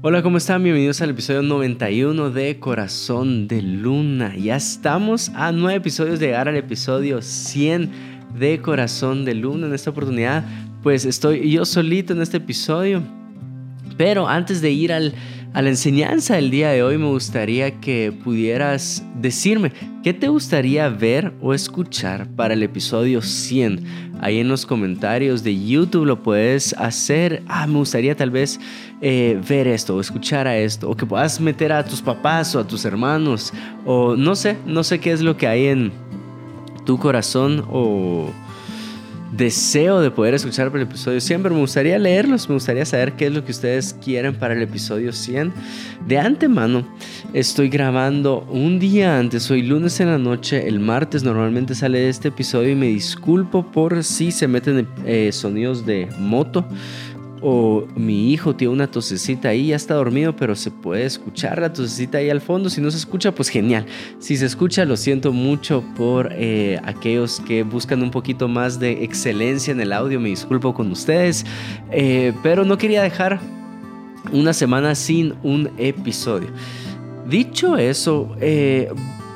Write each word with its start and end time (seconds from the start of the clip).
Hola, 0.00 0.22
¿cómo 0.22 0.36
están? 0.36 0.62
Bienvenidos 0.62 1.00
al 1.00 1.10
episodio 1.10 1.42
91 1.42 2.30
de 2.30 2.60
Corazón 2.60 3.48
de 3.48 3.62
Luna. 3.62 4.36
Ya 4.36 4.54
estamos 4.54 5.30
a 5.30 5.50
nueve 5.50 5.78
episodios 5.78 6.20
de 6.20 6.26
llegar 6.26 6.48
al 6.48 6.54
episodio 6.54 7.20
100 7.20 7.90
de 8.38 8.60
Corazón 8.60 9.24
de 9.24 9.34
Luna. 9.34 9.66
En 9.66 9.74
esta 9.74 9.90
oportunidad, 9.90 10.44
pues 10.84 11.04
estoy 11.04 11.50
yo 11.50 11.64
solito 11.64 12.12
en 12.12 12.22
este 12.22 12.36
episodio. 12.36 13.02
Pero 13.96 14.28
antes 14.28 14.60
de 14.60 14.70
ir 14.70 14.92
al 14.92 15.14
a 15.54 15.62
la 15.62 15.70
enseñanza 15.70 16.36
del 16.36 16.50
día 16.50 16.70
de 16.70 16.82
hoy 16.82 16.98
me 16.98 17.06
gustaría 17.06 17.80
que 17.80 18.12
pudieras 18.12 19.02
decirme 19.20 19.72
qué 20.02 20.12
te 20.12 20.28
gustaría 20.28 20.88
ver 20.88 21.32
o 21.40 21.54
escuchar 21.54 22.28
para 22.36 22.54
el 22.54 22.62
episodio 22.62 23.22
100. 23.22 24.08
Ahí 24.20 24.38
en 24.40 24.48
los 24.48 24.66
comentarios 24.66 25.42
de 25.42 25.58
YouTube 25.58 26.06
lo 26.06 26.22
puedes 26.22 26.74
hacer. 26.74 27.42
Ah, 27.46 27.66
me 27.66 27.78
gustaría 27.78 28.14
tal 28.14 28.30
vez 28.30 28.60
eh, 29.00 29.40
ver 29.48 29.66
esto 29.66 29.96
o 29.96 30.00
escuchar 30.00 30.46
a 30.46 30.56
esto. 30.56 30.90
O 30.90 30.96
que 30.96 31.06
puedas 31.06 31.40
meter 31.40 31.72
a 31.72 31.84
tus 31.84 32.02
papás 32.02 32.54
o 32.54 32.60
a 32.60 32.66
tus 32.66 32.84
hermanos. 32.84 33.52
O 33.86 34.16
no 34.16 34.36
sé, 34.36 34.56
no 34.66 34.84
sé 34.84 34.98
qué 34.98 35.12
es 35.12 35.22
lo 35.22 35.36
que 35.36 35.46
hay 35.46 35.66
en 35.66 35.92
tu 36.84 36.98
corazón 36.98 37.64
o 37.70 38.30
deseo 39.32 40.00
de 40.00 40.10
poder 40.10 40.34
escuchar 40.34 40.70
el 40.74 40.82
episodio 40.82 41.20
100, 41.20 41.42
pero 41.42 41.54
me 41.54 41.60
gustaría 41.60 41.98
leerlos, 41.98 42.48
me 42.48 42.54
gustaría 42.54 42.84
saber 42.84 43.12
qué 43.14 43.26
es 43.26 43.32
lo 43.32 43.44
que 43.44 43.52
ustedes 43.52 43.94
quieren 44.02 44.34
para 44.34 44.54
el 44.54 44.62
episodio 44.62 45.12
100. 45.12 45.52
De 46.06 46.18
antemano, 46.18 46.86
estoy 47.32 47.68
grabando 47.68 48.46
un 48.50 48.78
día 48.78 49.18
antes, 49.18 49.50
hoy 49.50 49.62
lunes 49.62 50.00
en 50.00 50.08
la 50.08 50.18
noche, 50.18 50.66
el 50.66 50.80
martes 50.80 51.22
normalmente 51.22 51.74
sale 51.74 52.08
este 52.08 52.28
episodio 52.28 52.70
y 52.70 52.74
me 52.74 52.86
disculpo 52.86 53.70
por 53.70 54.02
si 54.04 54.30
se 54.30 54.48
meten 54.48 54.88
eh, 55.04 55.30
sonidos 55.32 55.84
de 55.84 56.08
moto 56.18 56.66
o 57.40 57.86
mi 57.96 58.32
hijo 58.32 58.54
tiene 58.54 58.72
una 58.72 58.90
tosecita 58.90 59.50
ahí, 59.50 59.68
ya 59.68 59.76
está 59.76 59.94
dormido, 59.94 60.34
pero 60.34 60.54
se 60.56 60.70
puede 60.70 61.04
escuchar 61.04 61.60
la 61.60 61.72
tosecita 61.72 62.18
ahí 62.18 62.30
al 62.30 62.40
fondo. 62.40 62.70
Si 62.70 62.80
no 62.80 62.90
se 62.90 62.98
escucha, 62.98 63.34
pues 63.34 63.48
genial. 63.48 63.86
Si 64.18 64.36
se 64.36 64.46
escucha, 64.46 64.84
lo 64.84 64.96
siento 64.96 65.32
mucho 65.32 65.82
por 65.96 66.30
eh, 66.32 66.80
aquellos 66.84 67.40
que 67.40 67.62
buscan 67.62 68.02
un 68.02 68.10
poquito 68.10 68.48
más 68.48 68.78
de 68.78 69.04
excelencia 69.04 69.72
en 69.72 69.80
el 69.80 69.92
audio. 69.92 70.20
Me 70.20 70.28
disculpo 70.28 70.74
con 70.74 70.90
ustedes, 70.90 71.44
eh, 71.90 72.32
pero 72.42 72.64
no 72.64 72.78
quería 72.78 73.02
dejar 73.02 73.40
una 74.32 74.52
semana 74.52 74.94
sin 74.94 75.34
un 75.42 75.70
episodio. 75.78 76.48
Dicho 77.28 77.76
eso, 77.76 78.34
eh, 78.40 78.90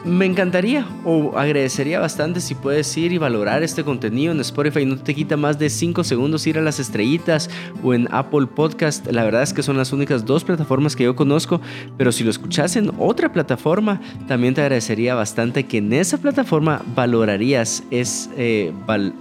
me 0.04 0.26
encantaría 0.26 0.86
o 1.04 1.36
agradecería 1.38 2.00
bastante 2.00 2.40
si 2.40 2.54
puedes 2.54 2.96
ir 2.96 3.12
y 3.12 3.18
valorar 3.18 3.62
este 3.62 3.84
contenido 3.84 4.32
en 4.32 4.40
Spotify. 4.40 4.84
No 4.84 4.96
te 4.96 5.14
quita 5.14 5.36
más 5.36 5.58
de 5.58 5.70
5 5.70 6.04
segundos 6.04 6.46
ir 6.46 6.58
a 6.58 6.62
las 6.62 6.80
estrellitas 6.80 7.48
o 7.82 7.94
en 7.94 8.08
Apple 8.10 8.46
Podcast. 8.46 9.06
La 9.06 9.24
verdad 9.24 9.42
es 9.42 9.52
que 9.52 9.62
son 9.62 9.76
las 9.76 9.92
únicas 9.92 10.24
dos 10.24 10.44
plataformas 10.44 10.96
que 10.96 11.04
yo 11.04 11.14
conozco. 11.14 11.60
Pero 11.96 12.12
si 12.12 12.24
lo 12.24 12.30
escuchas 12.30 12.76
en 12.76 12.90
otra 12.98 13.32
plataforma, 13.32 14.00
también 14.26 14.54
te 14.54 14.62
agradecería 14.62 15.14
bastante 15.14 15.64
que 15.64 15.78
en 15.78 15.92
esa 15.92 16.18
plataforma 16.18 16.82
valorarías, 16.94 17.84
es, 17.90 18.30
eh, 18.36 18.72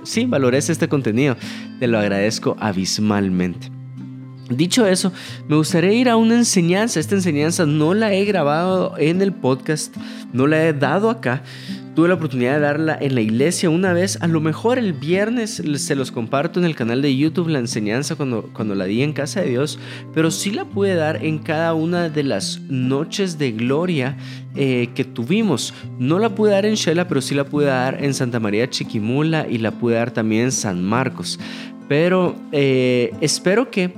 sí, 0.03 0.25
valores 0.25 0.69
este 0.69 0.87
contenido. 0.87 1.35
Te 1.79 1.87
lo 1.87 1.99
agradezco 1.99 2.55
abismalmente. 2.59 3.80
Dicho 4.55 4.85
eso, 4.85 5.13
me 5.47 5.55
gustaría 5.55 5.93
ir 5.93 6.09
a 6.09 6.17
una 6.17 6.35
enseñanza. 6.35 6.99
Esta 6.99 7.15
enseñanza 7.15 7.65
no 7.65 7.93
la 7.93 8.13
he 8.13 8.25
grabado 8.25 8.95
en 8.97 9.21
el 9.21 9.31
podcast, 9.33 9.95
no 10.33 10.47
la 10.47 10.65
he 10.65 10.73
dado 10.73 11.09
acá. 11.09 11.43
Tuve 11.95 12.07
la 12.07 12.13
oportunidad 12.13 12.53
de 12.53 12.61
darla 12.61 12.97
en 12.99 13.15
la 13.15 13.21
iglesia 13.21 13.69
una 13.69 13.91
vez. 13.91 14.17
A 14.21 14.27
lo 14.27 14.39
mejor 14.39 14.77
el 14.77 14.93
viernes 14.93 15.61
se 15.75 15.95
los 15.95 16.11
comparto 16.11 16.57
en 16.57 16.65
el 16.65 16.73
canal 16.73 17.01
de 17.01 17.15
YouTube 17.15 17.49
la 17.49 17.59
enseñanza 17.59 18.15
cuando, 18.15 18.49
cuando 18.53 18.75
la 18.75 18.85
di 18.85 19.01
en 19.01 19.11
casa 19.11 19.41
de 19.41 19.49
Dios. 19.49 19.77
Pero 20.13 20.31
sí 20.31 20.51
la 20.51 20.63
pude 20.63 20.95
dar 20.95 21.25
en 21.25 21.39
cada 21.39 21.73
una 21.73 22.07
de 22.07 22.23
las 22.23 22.61
noches 22.69 23.37
de 23.37 23.51
gloria 23.51 24.15
eh, 24.55 24.89
que 24.95 25.03
tuvimos. 25.03 25.73
No 25.99 26.17
la 26.17 26.33
pude 26.33 26.51
dar 26.51 26.65
en 26.65 26.75
Shela, 26.75 27.09
pero 27.09 27.21
sí 27.21 27.35
la 27.35 27.43
pude 27.43 27.65
dar 27.65 28.01
en 28.01 28.13
Santa 28.13 28.39
María 28.39 28.69
Chiquimula 28.69 29.47
y 29.49 29.57
la 29.57 29.71
pude 29.71 29.95
dar 29.95 30.11
también 30.11 30.43
en 30.43 30.51
San 30.53 30.81
Marcos. 30.81 31.39
Pero 31.89 32.35
eh, 32.53 33.11
espero 33.19 33.69
que 33.69 33.93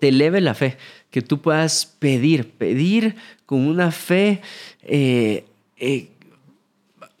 te 0.00 0.08
eleve 0.08 0.40
la 0.40 0.54
fe, 0.54 0.76
que 1.10 1.22
tú 1.22 1.40
puedas 1.40 1.86
pedir, 1.86 2.50
pedir 2.50 3.16
con 3.46 3.66
una 3.66 3.92
fe 3.92 4.40
eh, 4.82 5.44
eh, 5.76 6.08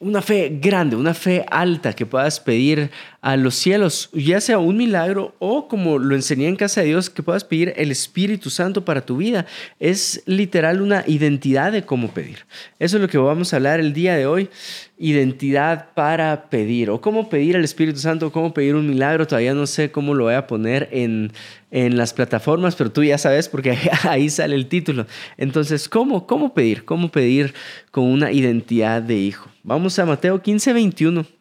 una 0.00 0.22
fe 0.22 0.58
grande, 0.60 0.96
una 0.96 1.12
fe 1.12 1.44
alta 1.50 1.92
que 1.92 2.06
puedas 2.06 2.40
pedir 2.40 2.90
a 3.22 3.36
los 3.36 3.54
cielos, 3.54 4.08
ya 4.14 4.40
sea 4.40 4.58
un 4.58 4.78
milagro 4.78 5.34
o 5.38 5.68
como 5.68 5.98
lo 5.98 6.14
enseñé 6.14 6.48
en 6.48 6.56
casa 6.56 6.80
de 6.80 6.88
Dios, 6.88 7.10
que 7.10 7.22
puedas 7.22 7.44
pedir 7.44 7.74
el 7.76 7.90
Espíritu 7.90 8.48
Santo 8.48 8.84
para 8.84 9.04
tu 9.04 9.18
vida. 9.18 9.44
Es 9.78 10.22
literal 10.24 10.80
una 10.80 11.04
identidad 11.06 11.72
de 11.72 11.84
cómo 11.84 12.08
pedir. 12.12 12.46
Eso 12.78 12.96
es 12.96 13.02
lo 13.02 13.08
que 13.08 13.18
vamos 13.18 13.52
a 13.52 13.56
hablar 13.56 13.78
el 13.78 13.92
día 13.92 14.16
de 14.16 14.24
hoy, 14.24 14.48
identidad 14.96 15.88
para 15.94 16.48
pedir 16.48 16.88
o 16.88 17.02
cómo 17.02 17.28
pedir 17.28 17.56
al 17.56 17.64
Espíritu 17.64 17.98
Santo, 17.98 18.32
cómo 18.32 18.54
pedir 18.54 18.74
un 18.74 18.88
milagro. 18.88 19.26
Todavía 19.26 19.52
no 19.52 19.66
sé 19.66 19.90
cómo 19.90 20.14
lo 20.14 20.24
voy 20.24 20.34
a 20.34 20.46
poner 20.46 20.88
en, 20.90 21.32
en 21.70 21.98
las 21.98 22.14
plataformas, 22.14 22.74
pero 22.74 22.90
tú 22.90 23.04
ya 23.04 23.18
sabes 23.18 23.50
porque 23.50 23.76
ahí 24.08 24.30
sale 24.30 24.56
el 24.56 24.66
título. 24.66 25.06
Entonces, 25.36 25.90
¿cómo, 25.90 26.26
cómo 26.26 26.54
pedir? 26.54 26.86
¿Cómo 26.86 27.10
pedir 27.10 27.52
con 27.90 28.04
una 28.04 28.32
identidad 28.32 29.02
de 29.02 29.16
hijo? 29.16 29.50
Vamos 29.62 29.98
a 29.98 30.06
Mateo 30.06 30.40
15, 30.40 30.72
21. 30.72 31.39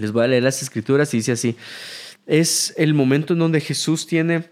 Les 0.00 0.12
voy 0.12 0.24
a 0.24 0.28
leer 0.28 0.42
las 0.42 0.62
escrituras 0.62 1.12
y 1.12 1.18
dice 1.18 1.32
así. 1.32 1.56
Es 2.26 2.72
el 2.78 2.94
momento 2.94 3.34
en 3.34 3.40
donde 3.40 3.60
Jesús 3.60 4.06
tiene 4.06 4.48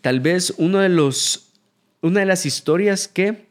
tal 0.00 0.20
vez 0.20 0.54
una 0.56 0.80
de 0.80 2.26
las 2.26 2.46
historias 2.46 3.06
que 3.06 3.46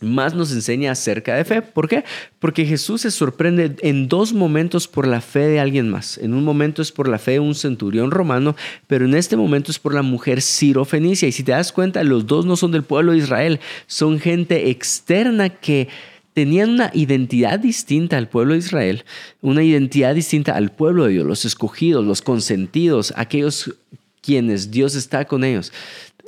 más 0.00 0.34
nos 0.34 0.52
enseña 0.52 0.92
acerca 0.92 1.34
de 1.34 1.44
fe. 1.44 1.62
¿Por 1.62 1.88
qué? 1.88 2.04
Porque 2.38 2.64
Jesús 2.64 3.02
se 3.02 3.10
sorprende 3.10 3.76
en 3.80 4.08
dos 4.08 4.32
momentos 4.32 4.88
por 4.88 5.06
la 5.06 5.20
fe 5.20 5.40
de 5.40 5.60
alguien 5.60 5.88
más. 5.88 6.18
En 6.18 6.34
un 6.34 6.44
momento 6.44 6.82
es 6.82 6.92
por 6.92 7.08
la 7.08 7.18
fe 7.18 7.32
de 7.32 7.40
un 7.40 7.54
centurión 7.54 8.10
romano, 8.10 8.56
pero 8.86 9.04
en 9.04 9.14
este 9.14 9.36
momento 9.36 9.70
es 9.70 9.78
por 9.78 9.94
la 9.94 10.02
mujer 10.02 10.40
Fenicia. 10.42 11.28
Y 11.28 11.32
si 11.32 11.42
te 11.42 11.52
das 11.52 11.72
cuenta, 11.72 12.02
los 12.04 12.26
dos 12.26 12.46
no 12.46 12.56
son 12.56 12.72
del 12.72 12.82
pueblo 12.82 13.12
de 13.12 13.18
Israel, 13.18 13.60
son 13.86 14.18
gente 14.18 14.70
externa 14.70 15.50
que 15.50 15.88
tenían 16.34 16.70
una 16.70 16.90
identidad 16.94 17.58
distinta 17.58 18.16
al 18.16 18.28
pueblo 18.28 18.54
de 18.54 18.60
Israel, 18.60 19.04
una 19.40 19.62
identidad 19.62 20.14
distinta 20.14 20.56
al 20.56 20.70
pueblo 20.70 21.04
de 21.04 21.12
Dios, 21.12 21.26
los 21.26 21.44
escogidos, 21.44 22.04
los 22.04 22.22
consentidos, 22.22 23.12
aquellos 23.16 23.74
quienes 24.20 24.70
Dios 24.70 24.94
está 24.94 25.24
con 25.24 25.44
ellos 25.44 25.72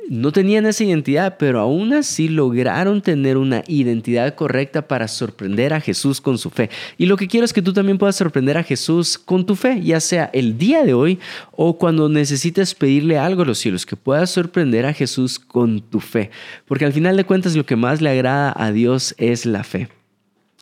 no 0.09 0.31
tenían 0.31 0.65
esa 0.65 0.83
identidad, 0.83 1.37
pero 1.37 1.59
aún 1.59 1.93
así 1.93 2.27
lograron 2.27 3.01
tener 3.01 3.37
una 3.37 3.63
identidad 3.67 4.35
correcta 4.35 4.87
para 4.87 5.07
sorprender 5.07 5.73
a 5.73 5.81
Jesús 5.81 6.21
con 6.21 6.37
su 6.37 6.49
fe. 6.49 6.69
Y 6.97 7.05
lo 7.07 7.17
que 7.17 7.27
quiero 7.27 7.45
es 7.45 7.53
que 7.53 7.61
tú 7.61 7.73
también 7.73 7.97
puedas 7.97 8.15
sorprender 8.15 8.57
a 8.57 8.63
Jesús 8.63 9.17
con 9.17 9.45
tu 9.45 9.55
fe, 9.55 9.81
ya 9.81 9.99
sea 9.99 10.29
el 10.33 10.57
día 10.57 10.83
de 10.83 10.93
hoy 10.93 11.19
o 11.51 11.77
cuando 11.77 12.09
necesites 12.09 12.75
pedirle 12.75 13.17
algo 13.17 13.41
a 13.41 13.45
los 13.45 13.57
cielos, 13.57 13.85
que 13.85 13.95
puedas 13.95 14.29
sorprender 14.29 14.85
a 14.85 14.93
Jesús 14.93 15.39
con 15.39 15.81
tu 15.81 15.99
fe. 15.99 16.29
Porque 16.67 16.85
al 16.85 16.93
final 16.93 17.17
de 17.17 17.25
cuentas 17.25 17.55
lo 17.55 17.65
que 17.65 17.75
más 17.75 18.01
le 18.01 18.09
agrada 18.09 18.53
a 18.55 18.71
Dios 18.71 19.15
es 19.17 19.45
la 19.45 19.63
fe. 19.63 19.89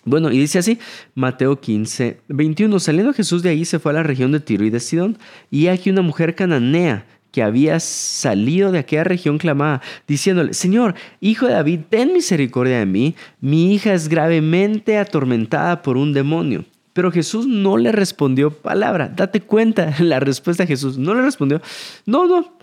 Bueno, 0.05 0.31
y 0.31 0.37
dice 0.37 0.59
así, 0.59 0.79
Mateo 1.15 1.61
15, 1.61 2.19
21, 2.27 2.79
saliendo 2.79 3.13
Jesús 3.13 3.41
de 3.41 3.49
ahí 3.49 3.63
se 3.63 3.79
fue 3.79 3.93
a 3.93 3.95
la 3.95 4.03
región 4.03 4.33
de 4.33 4.41
Tiro 4.41 4.65
y 4.65 4.69
de 4.69 4.81
Sidón, 4.81 5.17
y 5.49 5.67
aquí 5.67 5.89
una 5.89 6.01
mujer 6.01 6.35
cananea 6.35 7.05
que 7.33 7.41
había 7.41 7.79
salido 7.79 8.71
de 8.71 8.77
aquella 8.77 9.03
región 9.03 9.39
clamaba, 9.39 9.81
diciéndole, 10.07 10.53
Señor, 10.53 10.93
hijo 11.19 11.47
de 11.47 11.53
David, 11.53 11.79
ten 11.89 12.13
misericordia 12.13 12.77
de 12.77 12.85
mí, 12.85 13.15
mi 13.41 13.73
hija 13.73 13.91
es 13.95 14.07
gravemente 14.07 14.99
atormentada 14.99 15.81
por 15.81 15.97
un 15.97 16.13
demonio. 16.13 16.63
Pero 16.93 17.11
Jesús 17.11 17.47
no 17.47 17.77
le 17.77 17.91
respondió 17.91 18.51
palabra. 18.51 19.09
Date 19.09 19.41
cuenta 19.41 19.95
la 19.99 20.19
respuesta 20.19 20.61
de 20.61 20.67
Jesús. 20.67 20.99
No 20.99 21.15
le 21.15 21.23
respondió, 21.23 21.59
no, 22.05 22.27
no, 22.27 22.53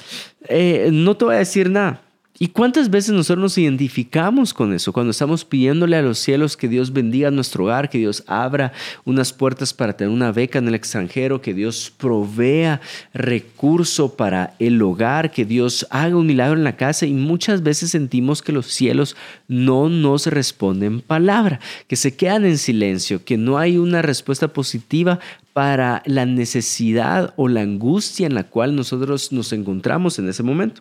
eh, 0.49 0.91
no 0.93 1.17
te 1.17 1.25
voy 1.25 1.35
a 1.35 1.39
decir 1.39 1.69
nada. 1.69 2.01
¿Y 2.43 2.49
cuántas 2.49 2.89
veces 2.89 3.13
nosotros 3.13 3.43
nos 3.43 3.59
identificamos 3.59 4.55
con 4.55 4.73
eso? 4.73 4.95
Cuando 4.95 5.11
estamos 5.11 5.45
pidiéndole 5.45 5.99
a 5.99 6.01
los 6.01 6.19
cielos 6.19 6.57
que 6.57 6.69
Dios 6.69 6.91
bendiga 6.91 7.31
nuestro 7.31 7.65
hogar, 7.65 7.91
que 7.91 7.99
Dios 7.99 8.25
abra 8.27 8.73
unas 9.05 9.35
puertas 9.35 9.75
para 9.75 9.95
tener 9.95 10.11
una 10.11 10.33
beca 10.33 10.59
en 10.59 10.67
el 10.67 10.75
extranjero, 10.75 11.43
que 11.43 11.53
Dios 11.53 11.93
provea 11.95 12.81
recurso 13.13 14.17
para 14.17 14.55
el 14.59 14.81
hogar, 14.81 15.33
que 15.33 15.45
Dios 15.45 15.87
haga 15.91 16.17
un 16.17 16.29
milagro 16.29 16.57
en 16.57 16.65
la 16.65 16.79
casa 16.79 17.05
y 17.05 17.13
muchas 17.13 17.63
veces 17.63 17.91
sentimos 17.91 18.41
que 18.41 18.53
los 18.53 18.69
cielos 18.69 19.17
no 19.47 19.91
nos 19.91 20.27
responden 20.27 21.03
palabra, 21.03 21.61
que 21.89 21.97
se 21.97 22.17
quedan 22.17 22.47
en 22.47 22.57
silencio, 22.57 23.23
que 23.23 23.37
no 23.37 23.59
hay 23.59 23.77
una 23.77 24.01
respuesta 24.01 24.49
positiva 24.49 25.21
para 25.53 26.03
la 26.07 26.25
necesidad 26.25 27.35
o 27.37 27.49
la 27.49 27.61
angustia 27.61 28.27
en 28.27 28.35
la 28.35 28.45
cual 28.45 28.75
nosotros 28.75 29.31
nos 29.31 29.53
encontramos 29.53 30.19
en 30.19 30.31
ese 30.31 30.43
momento. 30.43 30.81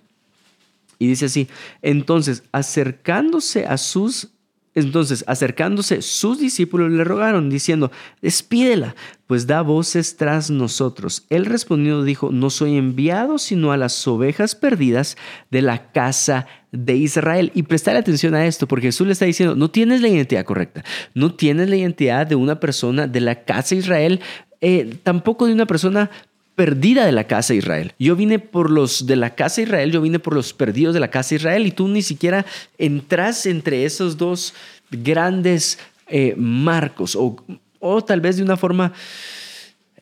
Y 0.99 1.07
dice 1.07 1.25
así, 1.25 1.47
entonces, 1.81 2.43
acercándose 2.51 3.65
a 3.65 3.77
sus 3.77 4.29
Entonces, 4.75 5.23
acercándose, 5.27 6.01
sus 6.01 6.39
discípulos 6.39 6.91
le 6.91 7.03
rogaron, 7.03 7.49
diciendo, 7.49 7.91
despídela, 8.21 8.95
pues 9.25 9.47
da 9.47 9.61
voces 9.61 10.15
tras 10.15 10.51
nosotros. 10.51 11.25
Él 11.29 11.45
respondiendo 11.45 12.03
dijo, 12.03 12.31
no 12.31 12.49
soy 12.49 12.77
enviado 12.77 13.39
sino 13.39 13.71
a 13.71 13.77
las 13.77 14.07
ovejas 14.07 14.55
perdidas 14.55 15.17
de 15.49 15.63
la 15.63 15.91
casa 15.91 16.45
de 16.71 16.95
Israel. 16.95 17.51
Y 17.55 17.63
prestar 17.63 17.95
atención 17.95 18.35
a 18.35 18.45
esto, 18.45 18.67
porque 18.67 18.87
Jesús 18.87 19.07
le 19.07 19.13
está 19.13 19.25
diciendo, 19.25 19.55
no 19.55 19.71
tienes 19.71 20.01
la 20.01 20.07
identidad 20.07 20.45
correcta, 20.45 20.83
no 21.15 21.33
tienes 21.33 21.67
la 21.69 21.75
identidad 21.75 22.27
de 22.27 22.35
una 22.35 22.59
persona 22.59 23.07
de 23.07 23.21
la 23.21 23.43
casa 23.43 23.75
de 23.75 23.81
Israel, 23.81 24.21
eh, 24.61 24.97
tampoco 25.03 25.47
de 25.47 25.53
una 25.53 25.65
persona 25.65 26.11
perdida 26.59 27.05
de 27.05 27.13
la 27.13 27.23
casa 27.23 27.53
de 27.53 27.59
Israel. 27.59 27.93
Yo 27.97 28.17
vine 28.17 28.37
por 28.37 28.69
los 28.69 29.07
de 29.07 29.15
la 29.15 29.33
casa 29.33 29.61
de 29.61 29.67
Israel, 29.67 29.93
yo 29.93 30.01
vine 30.01 30.19
por 30.19 30.33
los 30.33 30.51
perdidos 30.51 30.93
de 30.93 30.99
la 30.99 31.09
casa 31.09 31.29
de 31.29 31.35
Israel 31.37 31.65
y 31.65 31.71
tú 31.71 31.87
ni 31.87 32.01
siquiera 32.01 32.45
entras 32.77 33.45
entre 33.45 33.85
esos 33.85 34.17
dos 34.17 34.53
grandes 34.91 35.79
eh, 36.09 36.33
marcos 36.35 37.15
o, 37.15 37.37
o, 37.79 38.03
tal 38.03 38.19
vez 38.19 38.35
de 38.35 38.43
una 38.43 38.57
forma 38.57 38.91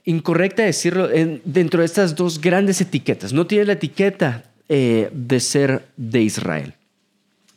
incorrecta 0.04 0.64
decirlo 0.64 1.08
dentro 1.46 1.82
de 1.82 1.86
estas 1.86 2.16
dos 2.16 2.42
grandes 2.42 2.82
etiquetas. 2.82 3.34
No 3.34 3.46
tienes 3.46 3.68
la 3.68 3.74
etiqueta 3.74 4.44
eh, 4.68 5.12
de 5.14 5.40
ser 5.40 5.86
de 5.96 6.24
Israel. 6.24 6.74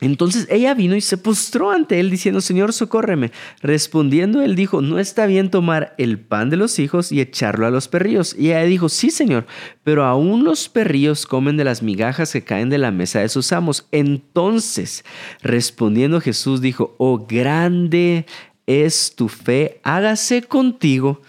Entonces 0.01 0.47
ella 0.49 0.73
vino 0.73 0.95
y 0.95 1.01
se 1.01 1.15
postró 1.15 1.69
ante 1.69 1.99
él 1.99 2.09
diciendo, 2.09 2.41
Señor, 2.41 2.73
socórreme. 2.73 3.31
Respondiendo 3.61 4.41
él 4.41 4.55
dijo, 4.55 4.81
no 4.81 4.97
está 4.97 5.27
bien 5.27 5.51
tomar 5.51 5.93
el 5.99 6.19
pan 6.19 6.49
de 6.49 6.57
los 6.57 6.79
hijos 6.79 7.11
y 7.11 7.21
echarlo 7.21 7.67
a 7.67 7.69
los 7.69 7.87
perrillos. 7.87 8.35
Y 8.37 8.47
ella 8.47 8.63
dijo, 8.63 8.89
sí, 8.89 9.11
Señor, 9.11 9.45
pero 9.83 10.03
aún 10.03 10.43
los 10.43 10.69
perrillos 10.69 11.27
comen 11.27 11.55
de 11.55 11.65
las 11.65 11.83
migajas 11.83 12.33
que 12.33 12.43
caen 12.43 12.69
de 12.69 12.79
la 12.79 12.89
mesa 12.89 13.19
de 13.19 13.29
sus 13.29 13.51
amos. 13.51 13.87
Entonces, 13.91 15.05
respondiendo 15.43 16.19
Jesús 16.19 16.61
dijo, 16.61 16.95
oh 16.97 17.27
grande 17.27 18.25
es 18.65 19.13
tu 19.15 19.29
fe, 19.29 19.79
hágase 19.83 20.41
contigo 20.41 21.21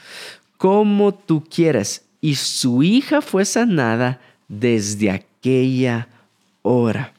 como 0.56 1.12
tú 1.12 1.44
quieras. 1.44 2.06
Y 2.22 2.36
su 2.36 2.82
hija 2.82 3.20
fue 3.20 3.44
sanada 3.44 4.18
desde 4.48 5.10
aquella 5.10 6.08
hora. 6.62 7.12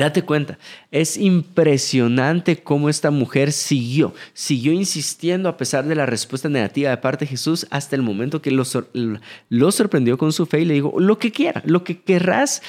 Date 0.00 0.22
cuenta, 0.22 0.58
es 0.90 1.16
impresionante 1.16 2.58
cómo 2.62 2.90
esta 2.90 3.10
mujer 3.10 3.50
siguió, 3.50 4.14
siguió 4.34 4.72
insistiendo 4.72 5.48
a 5.48 5.56
pesar 5.56 5.86
de 5.86 5.94
la 5.94 6.04
respuesta 6.04 6.50
negativa 6.50 6.90
de 6.90 6.98
parte 6.98 7.24
de 7.24 7.30
Jesús 7.30 7.66
hasta 7.70 7.96
el 7.96 8.02
momento 8.02 8.42
que 8.42 8.50
lo, 8.50 8.64
sorprendió 8.64 10.18
con 10.18 10.32
su 10.32 10.44
fe 10.44 10.60
y 10.60 10.64
le 10.66 10.74
dijo, 10.74 11.00
lo 11.00 11.18
que 11.18 11.32
quiera, 11.32 11.62
lo 11.64 11.82
que 11.82 12.00
querrás 12.00 12.62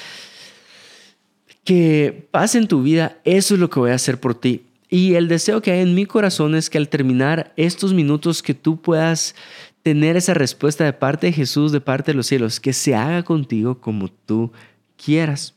que 1.64 2.26
pase 2.30 2.56
en 2.56 2.66
tu 2.66 2.82
vida, 2.82 3.18
eso 3.24 3.54
es 3.54 3.60
lo 3.60 3.68
que 3.68 3.78
voy 3.78 3.90
a 3.90 3.96
hacer 3.96 4.18
por 4.18 4.34
ti. 4.34 4.62
Y 4.88 5.14
el 5.14 5.28
deseo 5.28 5.60
que 5.60 5.72
hay 5.72 5.80
en 5.80 5.94
mi 5.94 6.06
corazón 6.06 6.54
es 6.54 6.70
que 6.70 6.78
al 6.78 6.88
terminar 6.88 7.52
estos 7.56 7.92
minutos 7.92 8.42
que 8.42 8.54
tú 8.54 8.80
puedas 8.80 9.34
tener 9.82 10.16
esa 10.16 10.32
respuesta 10.32 10.84
de 10.84 10.94
parte 10.94 11.26
de 11.26 11.32
Jesús, 11.34 11.72
de 11.72 11.82
parte 11.82 12.12
de 12.12 12.16
los 12.16 12.26
cielos, 12.26 12.58
que 12.58 12.72
se 12.72 12.94
haga 12.94 13.22
contigo 13.22 13.80
como 13.80 14.08
tú 14.08 14.50
quieras. 14.96 15.54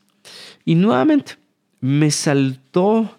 Y 0.66 0.74
nuevamente, 0.74 1.36
me 1.82 2.10
saltó 2.10 3.18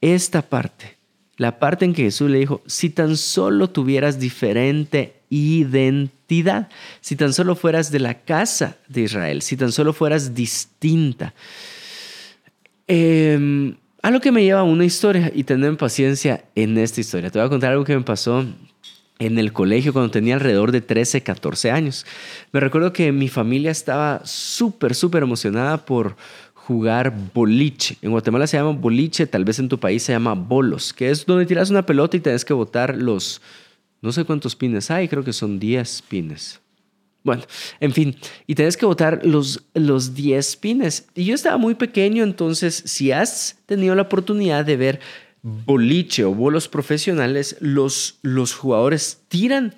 esta 0.00 0.42
parte, 0.42 0.96
la 1.38 1.58
parte 1.58 1.84
en 1.84 1.94
que 1.94 2.02
Jesús 2.04 2.30
le 2.30 2.38
dijo, 2.38 2.62
si 2.66 2.90
tan 2.90 3.16
solo 3.16 3.70
tuvieras 3.70 4.20
diferente 4.20 5.16
identidad, 5.30 6.68
si 7.00 7.16
tan 7.16 7.32
solo 7.32 7.56
fueras 7.56 7.90
de 7.90 7.98
la 7.98 8.20
casa 8.20 8.76
de 8.86 9.00
Israel, 9.00 9.42
si 9.42 9.56
tan 9.56 9.72
solo 9.72 9.92
fueras 9.92 10.34
distinta. 10.34 11.34
Eh, 12.86 13.74
a 14.02 14.10
lo 14.10 14.20
que 14.20 14.30
me 14.30 14.44
lleva 14.44 14.62
una 14.62 14.84
historia 14.84 15.32
y 15.34 15.44
tener 15.44 15.74
paciencia 15.78 16.44
en 16.54 16.76
esta 16.76 17.00
historia. 17.00 17.30
Te 17.30 17.38
voy 17.38 17.46
a 17.46 17.48
contar 17.48 17.72
algo 17.72 17.84
que 17.84 17.96
me 17.96 18.02
pasó 18.04 18.44
en 19.18 19.38
el 19.38 19.54
colegio 19.54 19.94
cuando 19.94 20.10
tenía 20.10 20.34
alrededor 20.34 20.72
de 20.72 20.82
13, 20.82 21.22
14 21.22 21.70
años. 21.70 22.04
Me 22.52 22.60
recuerdo 22.60 22.92
que 22.92 23.12
mi 23.12 23.28
familia 23.28 23.70
estaba 23.70 24.20
súper, 24.24 24.94
súper 24.94 25.22
emocionada 25.22 25.86
por 25.86 26.16
jugar 26.66 27.14
boliche. 27.34 27.96
En 28.00 28.10
Guatemala 28.10 28.46
se 28.46 28.56
llama 28.56 28.72
boliche, 28.72 29.26
tal 29.26 29.44
vez 29.44 29.58
en 29.58 29.68
tu 29.68 29.78
país 29.78 30.02
se 30.02 30.12
llama 30.12 30.34
bolos, 30.34 30.92
que 30.94 31.10
es 31.10 31.26
donde 31.26 31.44
tiras 31.44 31.70
una 31.70 31.84
pelota 31.84 32.16
y 32.16 32.20
tienes 32.20 32.44
que 32.44 32.54
botar 32.54 32.96
los, 32.96 33.42
no 34.00 34.12
sé 34.12 34.24
cuántos 34.24 34.56
pines 34.56 34.90
hay, 34.90 35.08
creo 35.08 35.22
que 35.22 35.32
son 35.32 35.58
10 35.58 36.02
pines. 36.08 36.60
Bueno, 37.22 37.42
en 37.80 37.92
fin, 37.92 38.16
y 38.46 38.54
tienes 38.54 38.76
que 38.76 38.86
botar 38.86 39.24
los, 39.24 39.64
los 39.74 40.14
10 40.14 40.56
pines. 40.56 41.06
Y 41.14 41.24
yo 41.24 41.34
estaba 41.34 41.58
muy 41.58 41.74
pequeño, 41.74 42.22
entonces 42.22 42.82
si 42.86 43.12
has 43.12 43.58
tenido 43.66 43.94
la 43.94 44.02
oportunidad 44.02 44.64
de 44.64 44.76
ver 44.76 45.00
boliche 45.42 46.24
o 46.24 46.34
bolos 46.34 46.68
profesionales, 46.68 47.56
los, 47.60 48.18
los 48.22 48.54
jugadores 48.54 49.20
tiran 49.28 49.74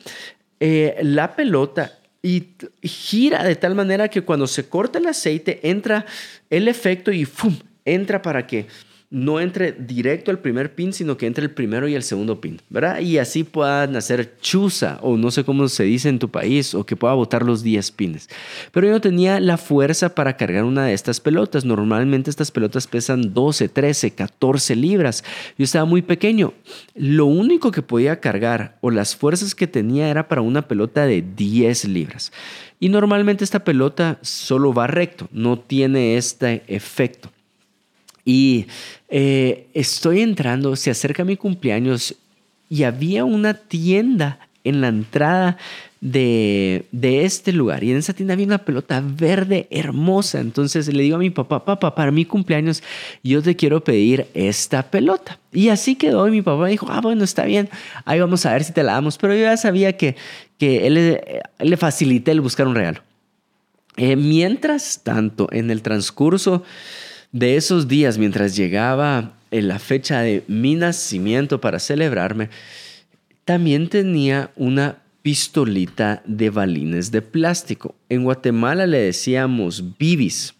eh, 0.60 0.96
la 1.02 1.34
pelota 1.34 1.98
y 2.22 2.48
gira 2.82 3.44
de 3.44 3.56
tal 3.56 3.74
manera 3.74 4.08
que 4.08 4.22
cuando 4.22 4.46
se 4.46 4.68
corta 4.68 4.98
el 4.98 5.06
aceite 5.06 5.60
entra 5.68 6.06
el 6.50 6.68
efecto 6.68 7.12
y 7.12 7.24
¡fum! 7.24 7.56
entra 7.84 8.22
para 8.22 8.46
que 8.46 8.66
no 9.10 9.40
entre 9.40 9.72
directo 9.72 10.30
al 10.30 10.40
primer 10.40 10.74
pin, 10.74 10.92
sino 10.92 11.16
que 11.16 11.26
entre 11.26 11.44
el 11.44 11.50
primero 11.52 11.86
y 11.86 11.94
el 11.94 12.02
segundo 12.02 12.40
pin, 12.40 12.60
¿verdad? 12.68 12.98
Y 13.00 13.18
así 13.18 13.44
puedan 13.44 13.94
hacer 13.94 14.36
chuza, 14.40 14.98
o 15.00 15.16
no 15.16 15.30
sé 15.30 15.44
cómo 15.44 15.68
se 15.68 15.84
dice 15.84 16.08
en 16.08 16.18
tu 16.18 16.28
país, 16.28 16.74
o 16.74 16.84
que 16.84 16.96
pueda 16.96 17.14
botar 17.14 17.44
los 17.44 17.62
10 17.62 17.92
pines. 17.92 18.28
Pero 18.72 18.88
yo 18.88 18.92
no 18.94 19.00
tenía 19.00 19.38
la 19.38 19.58
fuerza 19.58 20.14
para 20.14 20.36
cargar 20.36 20.64
una 20.64 20.86
de 20.86 20.94
estas 20.94 21.20
pelotas. 21.20 21.64
Normalmente 21.64 22.30
estas 22.30 22.50
pelotas 22.50 22.86
pesan 22.86 23.32
12, 23.32 23.68
13, 23.68 24.10
14 24.12 24.76
libras. 24.76 25.22
Yo 25.56 25.64
estaba 25.64 25.84
muy 25.84 26.02
pequeño. 26.02 26.52
Lo 26.94 27.26
único 27.26 27.70
que 27.70 27.82
podía 27.82 28.20
cargar, 28.20 28.76
o 28.80 28.90
las 28.90 29.14
fuerzas 29.14 29.54
que 29.54 29.68
tenía, 29.68 30.08
era 30.08 30.26
para 30.28 30.40
una 30.40 30.62
pelota 30.62 31.06
de 31.06 31.22
10 31.22 31.86
libras. 31.88 32.32
Y 32.80 32.88
normalmente 32.88 33.44
esta 33.44 33.64
pelota 33.64 34.18
solo 34.20 34.74
va 34.74 34.86
recto, 34.86 35.28
no 35.32 35.58
tiene 35.58 36.16
este 36.16 36.62
efecto. 36.66 37.30
Y 38.26 38.66
eh, 39.08 39.68
estoy 39.72 40.20
entrando, 40.20 40.74
se 40.74 40.90
acerca 40.90 41.24
mi 41.24 41.36
cumpleaños 41.36 42.16
y 42.68 42.82
había 42.82 43.24
una 43.24 43.54
tienda 43.54 44.40
en 44.64 44.80
la 44.80 44.88
entrada 44.88 45.56
de, 46.00 46.86
de, 46.90 47.24
este 47.24 47.52
lugar. 47.52 47.84
Y 47.84 47.92
en 47.92 47.98
esa 47.98 48.14
tienda 48.14 48.34
había 48.34 48.46
una 48.46 48.58
pelota 48.58 49.00
verde 49.00 49.68
hermosa. 49.70 50.40
Entonces 50.40 50.92
le 50.92 51.04
digo 51.04 51.14
a 51.14 51.20
mi 51.20 51.30
papá, 51.30 51.64
papá, 51.64 51.94
para 51.94 52.10
mi 52.10 52.24
cumpleaños 52.24 52.82
yo 53.22 53.42
te 53.42 53.54
quiero 53.54 53.84
pedir 53.84 54.26
esta 54.34 54.82
pelota. 54.82 55.38
Y 55.52 55.68
así 55.68 55.94
quedó. 55.94 56.26
Y 56.26 56.32
mi 56.32 56.42
papá 56.42 56.66
dijo, 56.66 56.88
ah, 56.90 57.00
bueno, 57.00 57.22
está 57.22 57.44
bien. 57.44 57.68
Ahí 58.04 58.18
vamos 58.18 58.44
a 58.44 58.52
ver 58.52 58.64
si 58.64 58.72
te 58.72 58.82
la 58.82 58.94
damos. 58.94 59.18
Pero 59.18 59.34
yo 59.34 59.42
ya 59.42 59.56
sabía 59.56 59.96
que, 59.96 60.16
que 60.58 60.88
él, 60.88 61.20
le 61.60 61.76
facilité 61.76 62.32
el 62.32 62.40
buscar 62.40 62.66
un 62.66 62.74
regalo. 62.74 63.02
Eh, 63.96 64.16
mientras 64.16 65.00
tanto, 65.04 65.48
en 65.52 65.70
el 65.70 65.80
transcurso 65.80 66.64
de 67.32 67.56
esos 67.56 67.88
días, 67.88 68.18
mientras 68.18 68.56
llegaba 68.56 69.32
en 69.50 69.68
la 69.68 69.78
fecha 69.78 70.20
de 70.20 70.44
mi 70.48 70.74
nacimiento 70.74 71.60
para 71.60 71.78
celebrarme, 71.78 72.50
también 73.44 73.88
tenía 73.88 74.50
una 74.56 74.98
pistolita 75.22 76.22
de 76.24 76.50
balines 76.50 77.10
de 77.10 77.22
plástico. 77.22 77.94
En 78.08 78.24
Guatemala 78.24 78.86
le 78.86 78.98
decíamos 78.98 79.98
bibis, 79.98 80.54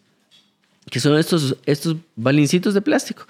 que 0.91 1.01
son 1.01 1.19
estos, 1.19 1.57
estos 1.67 1.97
balincitos 2.15 2.75
de 2.75 2.81
plástico. 2.81 3.27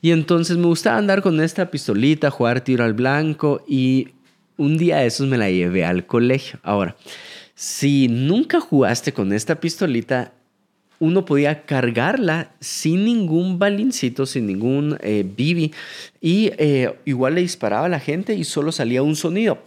Y 0.00 0.10
entonces 0.12 0.56
me 0.56 0.66
gustaba 0.66 0.98
andar 0.98 1.22
con 1.22 1.40
esta 1.40 1.70
pistolita, 1.70 2.30
jugar 2.30 2.60
tiro 2.62 2.84
al 2.84 2.94
blanco 2.94 3.64
y 3.68 4.08
un 4.56 4.78
día 4.78 4.98
de 4.98 5.06
esos 5.06 5.26
me 5.26 5.38
la 5.38 5.50
llevé 5.50 5.84
al 5.84 6.06
colegio. 6.06 6.60
Ahora, 6.62 6.96
si 7.54 8.08
nunca 8.08 8.60
jugaste 8.60 9.12
con 9.12 9.32
esta 9.32 9.60
pistolita, 9.60 10.32
uno 11.00 11.24
podía 11.24 11.62
cargarla 11.62 12.52
sin 12.60 13.06
ningún 13.06 13.58
balincito, 13.58 14.26
sin 14.26 14.46
ningún 14.46 14.98
eh, 15.00 15.24
bibi, 15.26 15.72
y 16.20 16.52
eh, 16.58 16.94
igual 17.06 17.36
le 17.36 17.40
disparaba 17.40 17.86
a 17.86 17.88
la 17.88 18.00
gente 18.00 18.34
y 18.34 18.44
solo 18.44 18.70
salía 18.70 19.02
un 19.02 19.16
sonido, 19.16 19.58